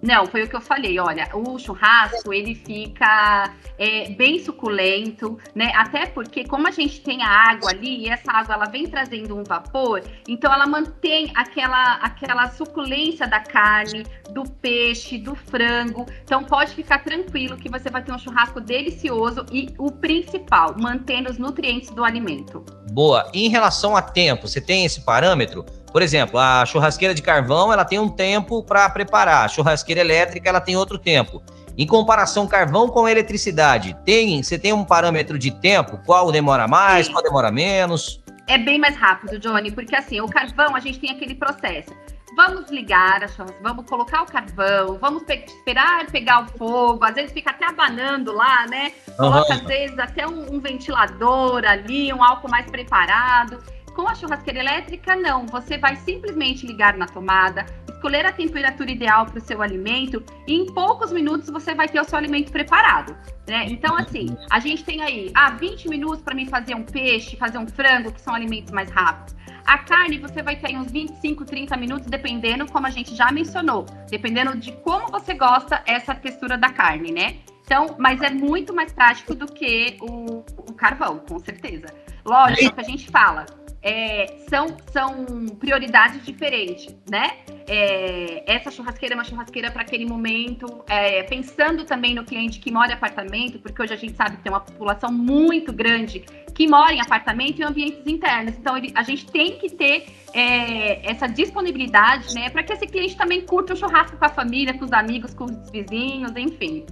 Não, 0.08 0.26
foi 0.26 0.44
o 0.44 0.48
que 0.48 0.56
eu 0.56 0.62
falei. 0.62 0.98
Olha, 1.02 1.28
o 1.34 1.60
churrasco 1.60 2.34
ele 2.34 2.56
fica 2.56 3.54
é, 3.78 4.10
bem 4.12 4.40
suculento, 4.40 5.38
né? 5.54 5.74
Até 5.76 6.06
porque 6.06 6.46
como 6.46 6.66
a 6.66 6.72
gente 6.72 7.02
tem 7.02 7.22
a 7.22 7.28
água 7.28 7.72
ali 7.72 8.06
e 8.06 8.10
essa 8.10 8.32
água 8.32 8.56
ela 8.56 8.66
vem 8.68 8.88
trazendo 8.88 9.38
um 9.38 9.44
vapor, 9.44 10.02
então 10.26 10.54
ela 10.54 10.66
mantém 10.66 11.30
aquela 11.36 11.96
aquela 11.96 12.50
suculência 12.52 13.28
da 13.28 13.42
carne, 13.42 14.06
do 14.32 14.46
peixe, 14.46 15.18
do 15.18 15.36
frango. 15.36 16.06
Então 16.24 16.42
pode 16.42 16.74
ficar 16.74 17.04
tranquilo 17.04 17.58
que 17.58 17.68
você 17.68 17.90
vai 17.90 18.02
ter 18.02 18.14
um 18.14 18.18
churrasco 18.18 18.62
delicioso 18.62 19.46
e 19.52 19.68
o 19.78 19.92
principal, 19.92 20.74
mantendo 20.80 21.30
os 21.30 21.38
nutrientes 21.38 21.90
do 21.90 22.06
alimento. 22.06 22.64
Boa. 22.94 23.30
E 23.34 23.46
em 23.46 23.50
relação 23.50 23.94
a 23.94 24.02
tempo, 24.02 24.48
você 24.48 24.62
tem 24.62 24.86
esse 24.86 25.02
parâmetro? 25.02 25.66
Por 25.92 26.02
exemplo, 26.02 26.40
a 26.40 26.66
churrasqueira 26.66 27.14
de 27.14 27.22
carvão, 27.22 27.72
ela 27.72 27.86
tem 27.86 28.00
um 28.00 28.10
tempo 28.10 28.62
para 28.64 28.90
preparar. 28.90 29.46
A 29.46 29.48
churrasqueira 29.48 30.02
elétrica, 30.02 30.50
ela 30.50 30.62
tem 30.62 30.76
outro 30.76 30.98
tempo. 30.98 31.42
Em 31.78 31.86
comparação 31.86 32.48
carvão 32.48 32.90
com 32.90 33.08
eletricidade, 33.08 33.96
tem, 34.04 34.42
você 34.42 34.58
tem 34.58 34.74
um 34.74 34.84
parâmetro 34.84 35.38
de 35.38 35.52
tempo? 35.52 36.00
Qual 36.06 36.32
demora 36.32 36.68
mais, 36.68 37.06
Sim. 37.06 37.12
qual 37.12 37.24
demora 37.24 37.52
menos? 37.52 38.20
É 38.48 38.58
bem 38.58 38.80
mais 38.80 38.96
rápido, 38.96 39.38
Johnny, 39.38 39.72
porque 39.72 39.96
assim, 39.96 40.20
o 40.20 40.28
carvão 40.28 40.76
a 40.76 40.80
gente 40.80 41.00
tem 41.00 41.12
aquele 41.12 41.36
processo. 41.36 41.92
Vamos 42.36 42.70
ligar 42.72 43.24
a 43.24 43.28
churrasqueira, 43.28 43.62
vamos 43.62 43.86
colocar 43.88 44.24
o 44.24 44.26
carvão, 44.26 44.98
vamos 45.00 45.24
pe 45.24 45.46
esperar 45.48 46.06
pegar 46.08 46.44
o 46.44 46.48
fogo, 46.58 47.04
às 47.04 47.14
vezes 47.14 47.32
fica 47.32 47.52
até 47.52 47.66
abanando 47.66 48.32
lá, 48.32 48.66
né? 48.68 48.92
Coloca 49.16 49.54
uhum. 49.54 49.60
às 49.60 49.66
vezes 49.66 50.00
até 50.00 50.28
um, 50.28 50.56
um 50.56 50.60
ventilador 50.60 51.64
ali, 51.66 52.12
um 52.12 52.24
álcool 52.24 52.50
mais 52.50 52.70
preparado. 52.70 53.62
Com 53.98 54.08
a 54.08 54.14
churrasqueira 54.14 54.60
elétrica, 54.60 55.16
não. 55.16 55.48
Você 55.48 55.76
vai 55.80 55.96
simplesmente 55.96 56.68
ligar 56.68 56.96
na 56.96 57.08
tomada, 57.08 57.66
escolher 57.90 58.28
a 58.28 58.32
temperatura 58.32 58.92
ideal 58.92 59.26
para 59.26 59.40
o 59.40 59.42
seu 59.42 59.60
alimento 59.60 60.24
e 60.46 60.54
em 60.54 60.68
poucos 60.68 61.12
minutos 61.12 61.50
você 61.50 61.74
vai 61.74 61.90
ter 61.90 62.00
o 62.00 62.04
seu 62.04 62.16
alimento 62.16 62.52
preparado. 62.52 63.18
Né? 63.48 63.66
Então, 63.68 63.98
assim, 63.98 64.38
a 64.52 64.60
gente 64.60 64.84
tem 64.84 65.02
aí 65.02 65.32
ah, 65.34 65.50
20 65.50 65.90
minutos 65.90 66.22
para 66.22 66.36
mim 66.36 66.46
fazer 66.46 66.76
um 66.76 66.84
peixe, 66.84 67.36
fazer 67.38 67.58
um 67.58 67.68
frango, 67.68 68.12
que 68.12 68.22
são 68.22 68.36
alimentos 68.36 68.72
mais 68.72 68.92
rápidos. 68.92 69.36
A 69.66 69.80
carne 69.80 70.20
você 70.20 70.44
vai 70.44 70.56
ter 70.58 70.78
uns 70.78 70.92
25, 70.92 71.44
30 71.44 71.76
minutos, 71.76 72.08
dependendo, 72.08 72.68
como 72.68 72.86
a 72.86 72.92
gente 72.92 73.16
já 73.16 73.32
mencionou, 73.32 73.84
dependendo 74.12 74.56
de 74.56 74.74
como 74.74 75.08
você 75.08 75.34
gosta 75.34 75.82
essa 75.88 76.14
textura 76.14 76.56
da 76.56 76.70
carne, 76.70 77.12
né? 77.12 77.38
Então, 77.66 77.96
mas 77.98 78.22
é 78.22 78.30
muito 78.30 78.76
mais 78.76 78.94
prático 78.94 79.34
do 79.34 79.48
que 79.52 79.98
o, 80.02 80.44
o 80.70 80.74
carvão, 80.74 81.18
com 81.28 81.40
certeza. 81.40 81.88
Lógico 82.24 82.76
que 82.76 82.82
a 82.82 82.84
gente 82.84 83.10
fala, 83.10 83.46
é, 83.88 84.36
são, 84.50 84.76
são 84.92 85.46
prioridades 85.58 86.26
diferentes, 86.26 86.94
né? 87.10 87.38
É, 87.66 88.44
essa 88.46 88.70
churrasqueira 88.70 89.16
é 89.16 89.18
uma 89.18 89.24
churrasqueira 89.24 89.72
para 89.72 89.82
aquele 89.82 90.06
momento, 90.06 90.84
é, 90.90 91.24
pensando 91.24 91.86
também 91.86 92.14
no 92.14 92.26
cliente 92.26 92.60
que 92.60 92.70
mora 92.70 92.92
em 92.92 92.96
apartamento, 92.96 93.60
porque 93.60 93.82
hoje 93.82 93.94
a 93.94 93.98
gente 93.98 94.14
sabe 94.14 94.36
que 94.36 94.44
tem 94.44 94.52
uma 94.52 94.60
população 94.60 95.10
muito 95.10 95.72
grande 95.72 96.26
que 96.54 96.68
mora 96.68 96.92
em 96.92 97.00
apartamento 97.00 97.60
e 97.60 97.64
ambientes 97.64 98.06
internos. 98.06 98.58
Então, 98.58 98.76
ele, 98.76 98.92
a 98.94 99.04
gente 99.04 99.26
tem 99.28 99.58
que 99.58 99.70
ter 99.70 100.08
é, 100.34 101.10
essa 101.10 101.28
disponibilidade, 101.28 102.34
né, 102.36 102.50
para 102.50 102.64
que 102.64 102.74
esse 102.74 102.88
cliente 102.88 103.16
também 103.16 103.46
curta 103.46 103.74
o 103.74 103.78
churrasco 103.78 104.18
com 104.18 104.26
a 104.26 104.30
família, 104.30 104.78
com 104.78 104.84
os 104.84 104.92
amigos, 104.92 105.34
com 105.34 105.46
os 105.46 105.72
vizinhos, 105.72 106.36
enfim. 106.36 106.86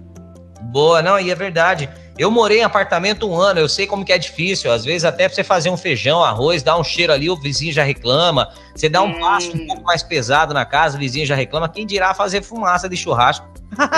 Boa, 0.62 1.02
não, 1.02 1.20
e 1.20 1.32
é 1.32 1.36
verdade. 1.36 1.90
Eu 2.18 2.32
morei 2.32 2.60
em 2.60 2.64
apartamento 2.64 3.30
um 3.30 3.36
ano, 3.36 3.60
eu 3.60 3.68
sei 3.68 3.86
como 3.86 4.06
que 4.06 4.14
é 4.14 4.18
difícil. 4.18 4.72
Às 4.72 4.86
vezes, 4.86 5.04
até 5.04 5.28
pra 5.28 5.36
você 5.36 5.44
fazer 5.44 5.70
um 5.70 5.76
feijão, 5.76 6.24
arroz, 6.24 6.64
dá 6.64 6.78
um 6.78 6.84
cheiro 6.84 7.12
ali, 7.12 7.30
o 7.30 7.36
vizinho 7.36 7.74
já 7.74 7.84
reclama. 7.84 8.50
Você 8.74 8.88
dá 8.88 9.02
um 9.02 9.10
é. 9.10 9.20
passo 9.20 9.56
um 9.56 9.68
pouco 9.68 9.84
mais 9.84 10.02
pesado 10.02 10.54
na 10.54 10.66
casa, 10.66 10.96
o 10.96 11.00
vizinho 11.00 11.26
já 11.26 11.36
reclama. 11.36 11.68
Quem 11.68 11.86
dirá 11.86 12.14
fazer 12.14 12.42
fumaça 12.42 12.88
de 12.88 12.96
churrasco? 12.96 13.46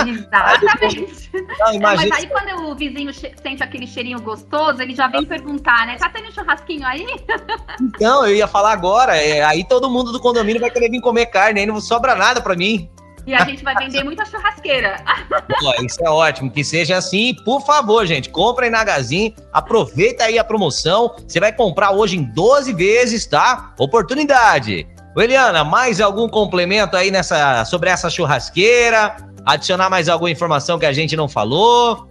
Exatamente. 0.08 1.30
Não, 1.60 1.74
imagina... 1.74 2.10
Mas 2.10 2.24
aí 2.24 2.28
quando 2.28 2.72
o 2.72 2.76
vizinho 2.76 3.14
sente 3.14 3.62
aquele 3.62 3.86
cheirinho 3.86 4.20
gostoso, 4.20 4.82
ele 4.82 4.96
já 4.96 5.08
vem 5.08 5.24
perguntar, 5.24 5.86
né? 5.86 5.98
Tá 5.98 6.10
tendo 6.10 6.32
churrasquinho 6.32 6.88
aí? 6.88 7.06
Então, 7.80 8.26
eu 8.26 8.36
ia 8.36 8.48
falar 8.48 8.72
agora. 8.72 9.16
É, 9.16 9.44
aí 9.44 9.64
todo 9.64 9.90
mundo 9.90 10.12
do 10.12 10.20
condomínio 10.20 10.60
vai 10.60 10.72
querer 10.72 10.90
vir 10.90 11.02
comer 11.02 11.28
carne, 11.28 11.60
aí 11.60 11.66
não 11.68 11.80
sobra 11.80 12.16
nada 12.16 12.42
para 12.42 12.56
mim. 12.56 12.90
E 13.28 13.34
a 13.34 13.44
gente 13.44 13.62
vai 13.62 13.76
vender 13.76 14.06
muita 14.06 14.24
churrasqueira. 14.24 15.04
Pô, 15.60 15.86
isso 15.86 16.02
é 16.02 16.10
ótimo, 16.10 16.50
que 16.50 16.64
seja 16.64 16.96
assim. 16.96 17.36
Por 17.44 17.62
favor, 17.62 18.06
gente, 18.06 18.30
compra 18.30 18.66
aí 18.66 18.72
na 18.72 18.86
Gazin, 18.86 19.36
aproveita 19.52 20.24
aí 20.24 20.40
a 20.40 20.46
promoção. 20.46 21.14
Você 21.28 21.38
vai 21.38 21.52
comprar 21.52 21.92
hoje 21.92 22.18
em 22.18 22.24
12 22.24 22.72
vezes, 22.74 23.26
tá? 23.26 23.74
Oportunidade. 23.78 24.88
Eliana, 25.18 25.66
mais 25.66 26.00
algum 26.00 26.30
complemento 26.30 26.96
aí 26.96 27.12
nessa 27.12 27.66
sobre 27.66 27.90
essa 27.90 28.10
churrasqueira? 28.10 29.18
Adicionar 29.46 29.90
mais 29.90 30.08
alguma 30.08 30.30
informação 30.30 30.80
que 30.80 30.86
a 30.86 30.94
gente 30.94 31.16
não 31.16 31.28
falou? 31.28 32.07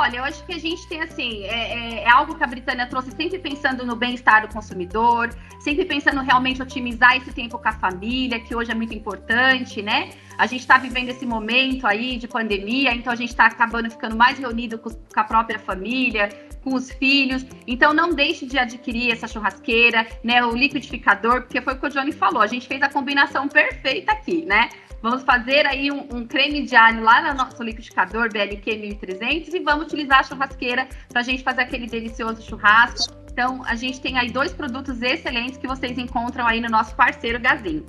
Olha, 0.00 0.16
eu 0.16 0.24
acho 0.24 0.42
que 0.46 0.54
a 0.54 0.58
gente 0.58 0.88
tem 0.88 1.02
assim, 1.02 1.42
é, 1.44 1.48
é, 1.48 2.04
é, 2.04 2.08
algo 2.08 2.34
que 2.34 2.42
a 2.42 2.46
Britânia 2.46 2.86
trouxe 2.86 3.10
sempre 3.10 3.38
pensando 3.38 3.84
no 3.84 3.94
bem-estar 3.94 4.40
do 4.40 4.52
consumidor, 4.52 5.28
sempre 5.58 5.84
pensando 5.84 6.22
realmente 6.22 6.62
otimizar 6.62 7.18
esse 7.18 7.30
tempo 7.34 7.58
com 7.58 7.68
a 7.68 7.72
família, 7.72 8.40
que 8.40 8.56
hoje 8.56 8.70
é 8.70 8.74
muito 8.74 8.94
importante, 8.94 9.82
né? 9.82 10.08
A 10.38 10.46
gente 10.46 10.60
está 10.60 10.78
vivendo 10.78 11.10
esse 11.10 11.26
momento 11.26 11.86
aí 11.86 12.16
de 12.16 12.26
pandemia, 12.26 12.94
então 12.94 13.12
a 13.12 13.16
gente 13.16 13.28
está 13.28 13.44
acabando 13.44 13.90
ficando 13.90 14.16
mais 14.16 14.38
reunido 14.38 14.78
com, 14.78 14.88
com 14.88 15.20
a 15.20 15.24
própria 15.24 15.58
família, 15.58 16.30
com 16.64 16.72
os 16.74 16.90
filhos. 16.90 17.44
Então 17.66 17.92
não 17.92 18.14
deixe 18.14 18.46
de 18.46 18.58
adquirir 18.58 19.12
essa 19.12 19.28
churrasqueira, 19.28 20.06
né? 20.24 20.42
O 20.42 20.56
liquidificador, 20.56 21.42
porque 21.42 21.60
foi 21.60 21.74
o 21.74 21.78
que 21.78 21.86
o 21.86 21.90
Johnny 21.90 22.12
falou. 22.12 22.40
A 22.40 22.46
gente 22.46 22.66
fez 22.66 22.80
a 22.80 22.88
combinação 22.88 23.48
perfeita 23.48 24.12
aqui, 24.12 24.46
né? 24.46 24.70
Vamos 25.02 25.22
fazer 25.22 25.66
aí 25.66 25.90
um, 25.90 26.06
um, 26.12 26.26
creme 26.26 26.62
de 26.62 26.76
alho 26.76 27.02
lá 27.02 27.22
no 27.22 27.38
nosso 27.38 27.62
liquidificador 27.62 28.30
BLQ 28.30 28.76
1300 28.76 29.54
e 29.54 29.60
vamos 29.60 29.86
utilizar 29.86 30.20
a 30.20 30.22
churrasqueira 30.22 30.88
para 31.08 31.20
a 31.20 31.24
gente 31.24 31.42
fazer 31.42 31.62
aquele 31.62 31.86
delicioso 31.86 32.42
churrasco. 32.42 33.14
Então, 33.32 33.62
a 33.64 33.74
gente 33.74 34.00
tem 34.00 34.18
aí 34.18 34.30
dois 34.30 34.52
produtos 34.52 35.00
excelentes 35.00 35.56
que 35.56 35.66
vocês 35.66 35.96
encontram 35.96 36.46
aí 36.46 36.60
no 36.60 36.68
nosso 36.68 36.94
parceiro 36.94 37.40
Gazinho. 37.40 37.86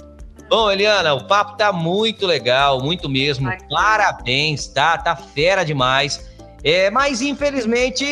Bom, 0.49 0.71
Eliana, 0.71 1.13
o 1.13 1.27
papo 1.27 1.57
tá 1.57 1.73
muito 1.73 2.25
legal, 2.25 2.81
muito 2.81 3.09
mesmo. 3.09 3.49
Aqui. 3.49 3.67
Parabéns, 3.69 4.67
tá? 4.67 4.97
Tá 4.97 5.15
fera 5.15 5.65
demais. 5.65 6.29
É, 6.63 6.89
mas 6.91 7.21
infelizmente 7.21 8.05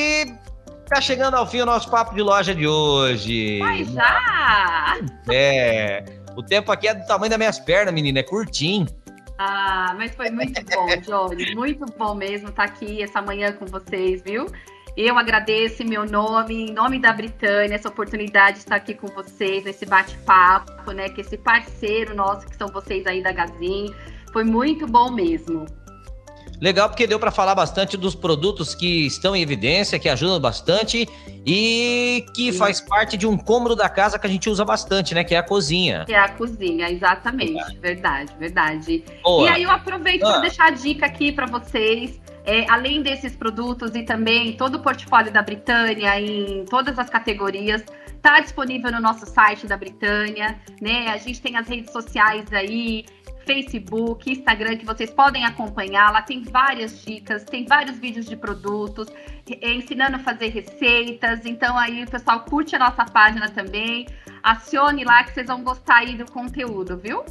tá 0.87 0.99
chegando 0.99 1.35
ao 1.35 1.45
fim 1.45 1.61
o 1.61 1.65
nosso 1.65 1.89
papo 1.89 2.15
de 2.15 2.21
loja 2.21 2.55
de 2.55 2.67
hoje. 2.67 3.59
Mas 3.59 3.91
já! 3.91 4.97
É. 5.29 6.03
O 6.35 6.43
tempo 6.43 6.71
aqui 6.71 6.87
é 6.87 6.93
do 6.93 7.05
tamanho 7.05 7.29
das 7.29 7.39
minhas 7.39 7.59
pernas, 7.59 7.93
menina, 7.93 8.19
é 8.19 8.23
curtinho. 8.23 8.87
Ah, 9.37 9.93
mas 9.97 10.13
foi 10.15 10.29
muito 10.29 10.61
bom, 10.65 10.87
Johnny. 11.01 11.55
Muito 11.55 11.85
bom 11.97 12.13
mesmo 12.13 12.49
estar 12.49 12.65
aqui 12.65 13.01
essa 13.01 13.21
manhã 13.21 13.53
com 13.53 13.65
vocês, 13.65 14.21
viu? 14.21 14.47
Eu 14.97 15.17
agradeço 15.17 15.81
em 15.81 15.85
meu 15.85 16.05
nome, 16.05 16.69
em 16.69 16.73
nome 16.73 16.99
da 16.99 17.13
Britânia, 17.13 17.73
essa 17.73 17.87
oportunidade 17.87 18.57
de 18.57 18.59
estar 18.63 18.75
aqui 18.75 18.93
com 18.93 19.07
vocês, 19.07 19.63
nesse 19.63 19.85
bate-papo, 19.85 20.91
né? 20.91 21.07
Que 21.07 21.21
esse 21.21 21.37
parceiro 21.37 22.13
nosso, 22.13 22.45
que 22.45 22.55
são 22.57 22.67
vocês 22.67 23.07
aí 23.07 23.23
da 23.23 23.31
Gazin, 23.31 23.93
foi 24.33 24.43
muito 24.43 24.85
bom 24.85 25.09
mesmo. 25.09 25.65
Legal 26.61 26.89
porque 26.89 27.07
deu 27.07 27.17
para 27.17 27.31
falar 27.31 27.55
bastante 27.55 27.95
dos 27.95 28.13
produtos 28.13 28.75
que 28.75 29.05
estão 29.05 29.35
em 29.35 29.41
evidência, 29.41 29.97
que 29.97 30.09
ajudam 30.09 30.39
bastante 30.39 31.07
e 31.45 32.25
que 32.35 32.51
faz 32.51 32.81
parte 32.81 33.15
de 33.15 33.25
um 33.25 33.37
cômodo 33.37 33.75
da 33.75 33.87
casa 33.87 34.19
que 34.19 34.27
a 34.27 34.29
gente 34.29 34.49
usa 34.49 34.65
bastante, 34.65 35.15
né? 35.15 35.23
Que 35.23 35.35
é 35.35 35.37
a 35.37 35.43
cozinha. 35.43 36.03
Que 36.05 36.13
é 36.13 36.19
a 36.19 36.29
cozinha, 36.29 36.89
exatamente. 36.91 37.77
Verdade, 37.79 38.33
verdade. 38.37 39.03
Boa. 39.23 39.49
E 39.49 39.53
aí 39.53 39.63
eu 39.63 39.71
aproveito 39.71 40.23
ah. 40.23 40.31
para 40.31 40.41
deixar 40.41 40.65
a 40.65 40.71
dica 40.71 41.05
aqui 41.05 41.31
para 41.31 41.45
vocês. 41.45 42.19
É, 42.45 42.65
além 42.69 43.03
desses 43.03 43.35
produtos 43.35 43.93
e 43.95 44.01
também 44.01 44.53
todo 44.53 44.75
o 44.75 44.79
portfólio 44.79 45.31
da 45.31 45.41
Britânia 45.41 46.19
em 46.19 46.65
todas 46.65 46.97
as 46.97 47.07
categorias, 47.07 47.83
está 48.19 48.39
disponível 48.39 48.91
no 48.91 48.99
nosso 48.99 49.25
site 49.25 49.65
da 49.65 49.77
Britânia, 49.77 50.59
né? 50.81 51.07
A 51.07 51.17
gente 51.17 51.41
tem 51.41 51.55
as 51.57 51.67
redes 51.67 51.91
sociais 51.91 52.51
aí, 52.51 53.05
Facebook, 53.45 54.31
Instagram, 54.31 54.77
que 54.77 54.85
vocês 54.85 55.09
podem 55.11 55.45
acompanhar. 55.45 56.11
Lá 56.11 56.21
tem 56.21 56.43
várias 56.43 57.03
dicas, 57.03 57.43
tem 57.43 57.65
vários 57.65 57.97
vídeos 57.97 58.25
de 58.25 58.35
produtos, 58.35 59.07
ensinando 59.61 60.17
a 60.17 60.19
fazer 60.19 60.49
receitas. 60.49 61.45
Então 61.45 61.77
aí 61.77 62.03
o 62.03 62.09
pessoal 62.09 62.41
curte 62.41 62.75
a 62.75 62.79
nossa 62.79 63.05
página 63.05 63.49
também. 63.49 64.07
Acione 64.43 65.03
lá 65.03 65.23
que 65.23 65.33
vocês 65.33 65.47
vão 65.47 65.63
gostar 65.63 65.97
aí 65.97 66.15
do 66.15 66.31
conteúdo, 66.31 66.97
viu? 66.97 67.23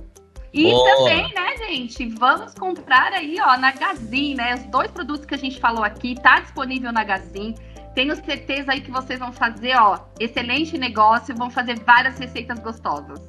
E 0.52 0.70
Boa. 0.70 0.96
também, 0.96 1.32
né, 1.34 1.56
gente, 1.58 2.06
vamos 2.08 2.54
comprar 2.54 3.12
aí, 3.12 3.36
ó, 3.40 3.56
na 3.58 3.70
Gazin, 3.70 4.34
né? 4.34 4.54
Os 4.54 4.64
dois 4.64 4.90
produtos 4.90 5.26
que 5.26 5.34
a 5.34 5.38
gente 5.38 5.60
falou 5.60 5.84
aqui, 5.84 6.14
tá 6.14 6.40
disponível 6.40 6.90
na 6.90 7.04
Gazin. 7.04 7.54
Tenho 7.94 8.14
certeza 8.16 8.72
aí 8.72 8.80
que 8.80 8.90
vocês 8.90 9.18
vão 9.18 9.32
fazer, 9.32 9.76
ó, 9.76 9.98
excelente 10.18 10.78
negócio, 10.78 11.34
vão 11.34 11.50
fazer 11.50 11.78
várias 11.80 12.18
receitas 12.18 12.58
gostosas. 12.60 13.20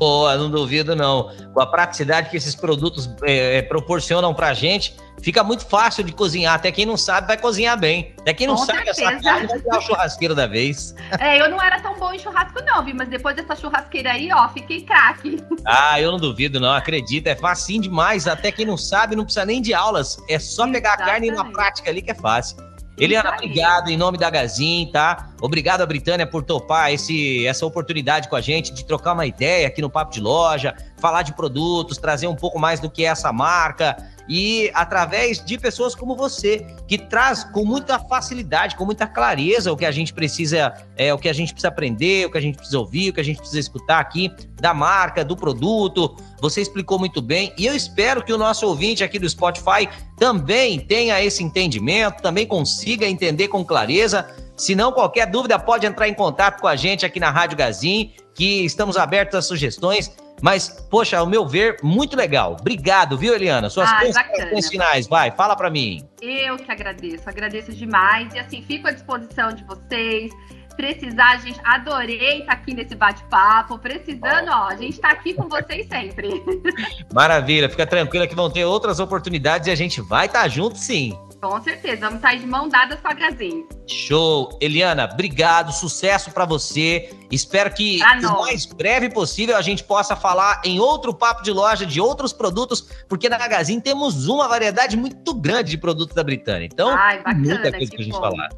Boa, 0.00 0.34
não 0.34 0.50
duvido 0.50 0.96
não. 0.96 1.30
Com 1.52 1.60
a 1.60 1.66
praticidade 1.66 2.30
que 2.30 2.36
esses 2.38 2.54
produtos 2.54 3.06
é, 3.22 3.58
é, 3.58 3.62
proporcionam 3.62 4.32
pra 4.32 4.54
gente, 4.54 4.96
fica 5.20 5.44
muito 5.44 5.66
fácil 5.66 6.02
de 6.02 6.10
cozinhar. 6.10 6.54
Até 6.54 6.72
quem 6.72 6.86
não 6.86 6.96
sabe 6.96 7.26
vai 7.26 7.36
cozinhar 7.36 7.78
bem. 7.78 8.14
Até 8.18 8.32
quem 8.32 8.46
não 8.46 8.56
Com 8.56 8.64
sabe 8.64 8.78
certeza. 8.94 9.10
essa 9.12 9.22
carne 9.22 9.46
vai 9.46 9.58
virar 9.58 9.76
o 9.76 9.80
churrasqueiro 9.82 10.34
da 10.34 10.46
vez. 10.46 10.94
É, 11.20 11.38
eu 11.38 11.50
não 11.50 11.60
era 11.60 11.78
tão 11.80 11.98
bom 11.98 12.14
em 12.14 12.18
churrasco 12.18 12.62
não, 12.64 12.82
vi, 12.82 12.94
mas 12.94 13.08
depois 13.08 13.36
dessa 13.36 13.54
churrasqueira 13.54 14.12
aí, 14.12 14.32
ó, 14.32 14.48
fiquei 14.48 14.80
craque. 14.82 15.36
Ah, 15.66 16.00
eu 16.00 16.10
não 16.10 16.18
duvido 16.18 16.58
não, 16.58 16.72
acredita, 16.72 17.28
é 17.28 17.36
facinho 17.36 17.82
demais. 17.82 18.26
Até 18.26 18.50
quem 18.50 18.64
não 18.64 18.78
sabe 18.78 19.14
não 19.14 19.24
precisa 19.24 19.44
nem 19.44 19.60
de 19.60 19.74
aulas. 19.74 20.16
É 20.30 20.38
só 20.38 20.66
pegar 20.66 20.94
Exatamente. 20.94 21.02
a 21.02 21.12
carne 21.12 21.26
e 21.26 21.30
ir 21.30 21.34
na 21.34 21.44
prática 21.44 21.90
ali 21.90 22.00
que 22.00 22.10
é 22.10 22.14
fácil. 22.14 22.56
Eliana, 23.00 23.30
obrigado 23.30 23.88
em 23.88 23.96
nome 23.96 24.18
da 24.18 24.28
Gazin, 24.28 24.90
tá? 24.92 25.30
Obrigado 25.40 25.80
a 25.80 25.86
Britânia 25.86 26.26
por 26.26 26.42
topar 26.42 26.92
esse, 26.92 27.46
essa 27.46 27.64
oportunidade 27.64 28.28
com 28.28 28.36
a 28.36 28.42
gente 28.42 28.74
de 28.74 28.84
trocar 28.84 29.14
uma 29.14 29.24
ideia 29.24 29.66
aqui 29.68 29.80
no 29.80 29.88
Papo 29.88 30.12
de 30.12 30.20
Loja, 30.20 30.76
falar 30.98 31.22
de 31.22 31.32
produtos, 31.32 31.96
trazer 31.96 32.26
um 32.26 32.36
pouco 32.36 32.58
mais 32.58 32.78
do 32.78 32.90
que 32.90 33.06
é 33.06 33.08
essa 33.08 33.32
marca, 33.32 33.96
e 34.30 34.70
através 34.72 35.44
de 35.44 35.58
pessoas 35.58 35.92
como 35.92 36.14
você, 36.14 36.64
que 36.86 36.96
traz 36.96 37.42
com 37.42 37.64
muita 37.64 37.98
facilidade, 37.98 38.76
com 38.76 38.84
muita 38.84 39.04
clareza 39.04 39.72
o 39.72 39.76
que 39.76 39.84
a 39.84 39.90
gente 39.90 40.14
precisa, 40.14 40.72
é, 40.96 41.12
o 41.12 41.18
que 41.18 41.28
a 41.28 41.32
gente 41.32 41.52
precisa 41.52 41.66
aprender, 41.66 42.26
o 42.26 42.30
que 42.30 42.38
a 42.38 42.40
gente 42.40 42.54
precisa 42.54 42.78
ouvir, 42.78 43.10
o 43.10 43.12
que 43.12 43.20
a 43.20 43.24
gente 43.24 43.38
precisa 43.38 43.58
escutar 43.58 43.98
aqui 43.98 44.30
da 44.60 44.72
marca, 44.72 45.24
do 45.24 45.36
produto. 45.36 46.14
Você 46.40 46.60
explicou 46.60 46.96
muito 46.96 47.20
bem 47.20 47.52
e 47.58 47.66
eu 47.66 47.74
espero 47.74 48.22
que 48.22 48.32
o 48.32 48.38
nosso 48.38 48.64
ouvinte 48.68 49.02
aqui 49.02 49.18
do 49.18 49.28
Spotify 49.28 49.88
também 50.16 50.78
tenha 50.78 51.20
esse 51.20 51.42
entendimento, 51.42 52.22
também 52.22 52.46
consiga 52.46 53.08
entender 53.08 53.48
com 53.48 53.64
clareza. 53.64 54.28
Se 54.56 54.76
não, 54.76 54.92
qualquer 54.92 55.26
dúvida 55.26 55.58
pode 55.58 55.86
entrar 55.86 56.08
em 56.08 56.14
contato 56.14 56.60
com 56.60 56.68
a 56.68 56.76
gente 56.76 57.04
aqui 57.04 57.18
na 57.18 57.30
Rádio 57.30 57.58
Gazin, 57.58 58.12
que 58.32 58.64
estamos 58.64 58.96
abertos 58.96 59.34
a 59.34 59.42
sugestões 59.42 60.12
mas, 60.42 60.68
poxa, 60.90 61.18
ao 61.18 61.26
meu 61.26 61.46
ver, 61.46 61.76
muito 61.82 62.16
legal. 62.16 62.56
Obrigado, 62.58 63.16
viu, 63.16 63.34
Eliana? 63.34 63.68
Suas 63.68 63.90
ah, 63.90 64.00
considerações 64.00 64.68
finais, 64.68 65.06
vai, 65.06 65.30
fala 65.30 65.54
para 65.54 65.70
mim. 65.70 66.06
Eu 66.22 66.56
que 66.56 66.70
agradeço, 66.70 67.28
agradeço 67.28 67.72
demais. 67.72 68.32
E 68.34 68.38
assim, 68.38 68.62
fico 68.62 68.88
à 68.88 68.92
disposição 68.92 69.52
de 69.52 69.64
vocês. 69.64 70.32
Precisar, 70.76 71.38
gente, 71.40 71.60
adorei 71.62 72.40
estar 72.40 72.52
aqui 72.52 72.72
nesse 72.72 72.94
bate-papo. 72.94 73.78
Precisando, 73.78 74.48
ó, 74.48 74.68
a 74.68 74.76
gente 74.76 74.94
está 74.94 75.10
aqui 75.10 75.34
com 75.34 75.48
vocês 75.48 75.86
sempre. 75.86 76.42
Maravilha, 77.12 77.68
fica 77.68 77.86
tranquila 77.86 78.26
que 78.26 78.34
vão 78.34 78.50
ter 78.50 78.64
outras 78.64 78.98
oportunidades 78.98 79.68
e 79.68 79.70
a 79.70 79.74
gente 79.74 80.00
vai 80.00 80.26
estar 80.26 80.48
junto 80.48 80.78
sim. 80.78 81.18
Com 81.40 81.62
certeza, 81.62 82.02
vamos 82.02 82.16
estar 82.16 82.36
de 82.36 82.46
mão 82.46 82.68
dada 82.68 82.98
com 82.98 83.08
a 83.08 83.14
Grazinha. 83.14 83.64
Show! 83.86 84.58
Eliana, 84.60 85.08
obrigado, 85.10 85.72
sucesso 85.72 86.30
para 86.30 86.44
você. 86.44 87.10
Espero 87.30 87.72
que 87.72 87.98
o 88.22 88.40
mais 88.42 88.66
breve 88.66 89.08
possível 89.08 89.56
a 89.56 89.62
gente 89.62 89.82
possa 89.82 90.14
falar 90.14 90.60
em 90.64 90.78
outro 90.78 91.14
papo 91.14 91.42
de 91.42 91.50
loja 91.50 91.86
de 91.86 91.98
outros 91.98 92.32
produtos, 92.32 92.86
porque 93.08 93.28
na 93.28 93.38
Magazine 93.38 93.80
temos 93.80 94.28
uma 94.28 94.46
variedade 94.48 94.98
muito 94.98 95.32
grande 95.32 95.70
de 95.70 95.78
produtos 95.78 96.14
da 96.14 96.22
Britânia. 96.22 96.68
Então, 96.70 96.90
Ai, 96.90 97.18
bacana, 97.18 97.38
muita 97.38 97.72
coisa 97.72 97.90
pra 97.90 98.04
gente 98.04 98.12
bom. 98.12 98.20
falar. 98.20 98.48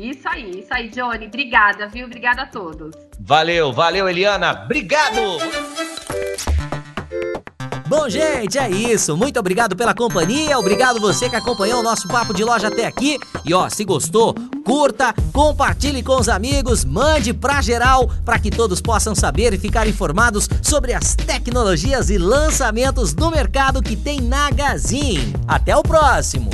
Isso 0.00 0.28
aí, 0.28 0.58
isso 0.58 0.74
aí, 0.74 0.88
Johnny. 0.88 1.26
Obrigada, 1.28 1.86
viu? 1.86 2.06
Obrigada 2.06 2.42
a 2.42 2.46
todos. 2.46 2.92
Valeu, 3.20 3.72
valeu, 3.72 4.08
Eliana. 4.08 4.62
Obrigado! 4.64 5.38
Bom, 7.92 8.08
gente, 8.08 8.56
é 8.56 8.70
isso. 8.70 9.14
Muito 9.14 9.38
obrigado 9.38 9.76
pela 9.76 9.92
companhia. 9.92 10.58
Obrigado 10.58 10.98
você 10.98 11.28
que 11.28 11.36
acompanhou 11.36 11.80
o 11.80 11.82
nosso 11.82 12.08
papo 12.08 12.32
de 12.32 12.42
loja 12.42 12.68
até 12.68 12.86
aqui. 12.86 13.18
E 13.44 13.52
ó, 13.52 13.68
se 13.68 13.84
gostou, 13.84 14.34
curta, 14.64 15.14
compartilhe 15.30 16.02
com 16.02 16.18
os 16.18 16.26
amigos, 16.26 16.86
mande 16.86 17.34
pra 17.34 17.60
geral 17.60 18.10
para 18.24 18.38
que 18.38 18.50
todos 18.50 18.80
possam 18.80 19.14
saber 19.14 19.52
e 19.52 19.58
ficar 19.58 19.86
informados 19.86 20.48
sobre 20.62 20.94
as 20.94 21.14
tecnologias 21.14 22.08
e 22.08 22.16
lançamentos 22.16 23.12
do 23.12 23.30
mercado 23.30 23.82
que 23.82 23.94
tem 23.94 24.22
na 24.22 24.50
Gazin. 24.50 25.30
Até 25.46 25.76
o 25.76 25.82
próximo. 25.82 26.48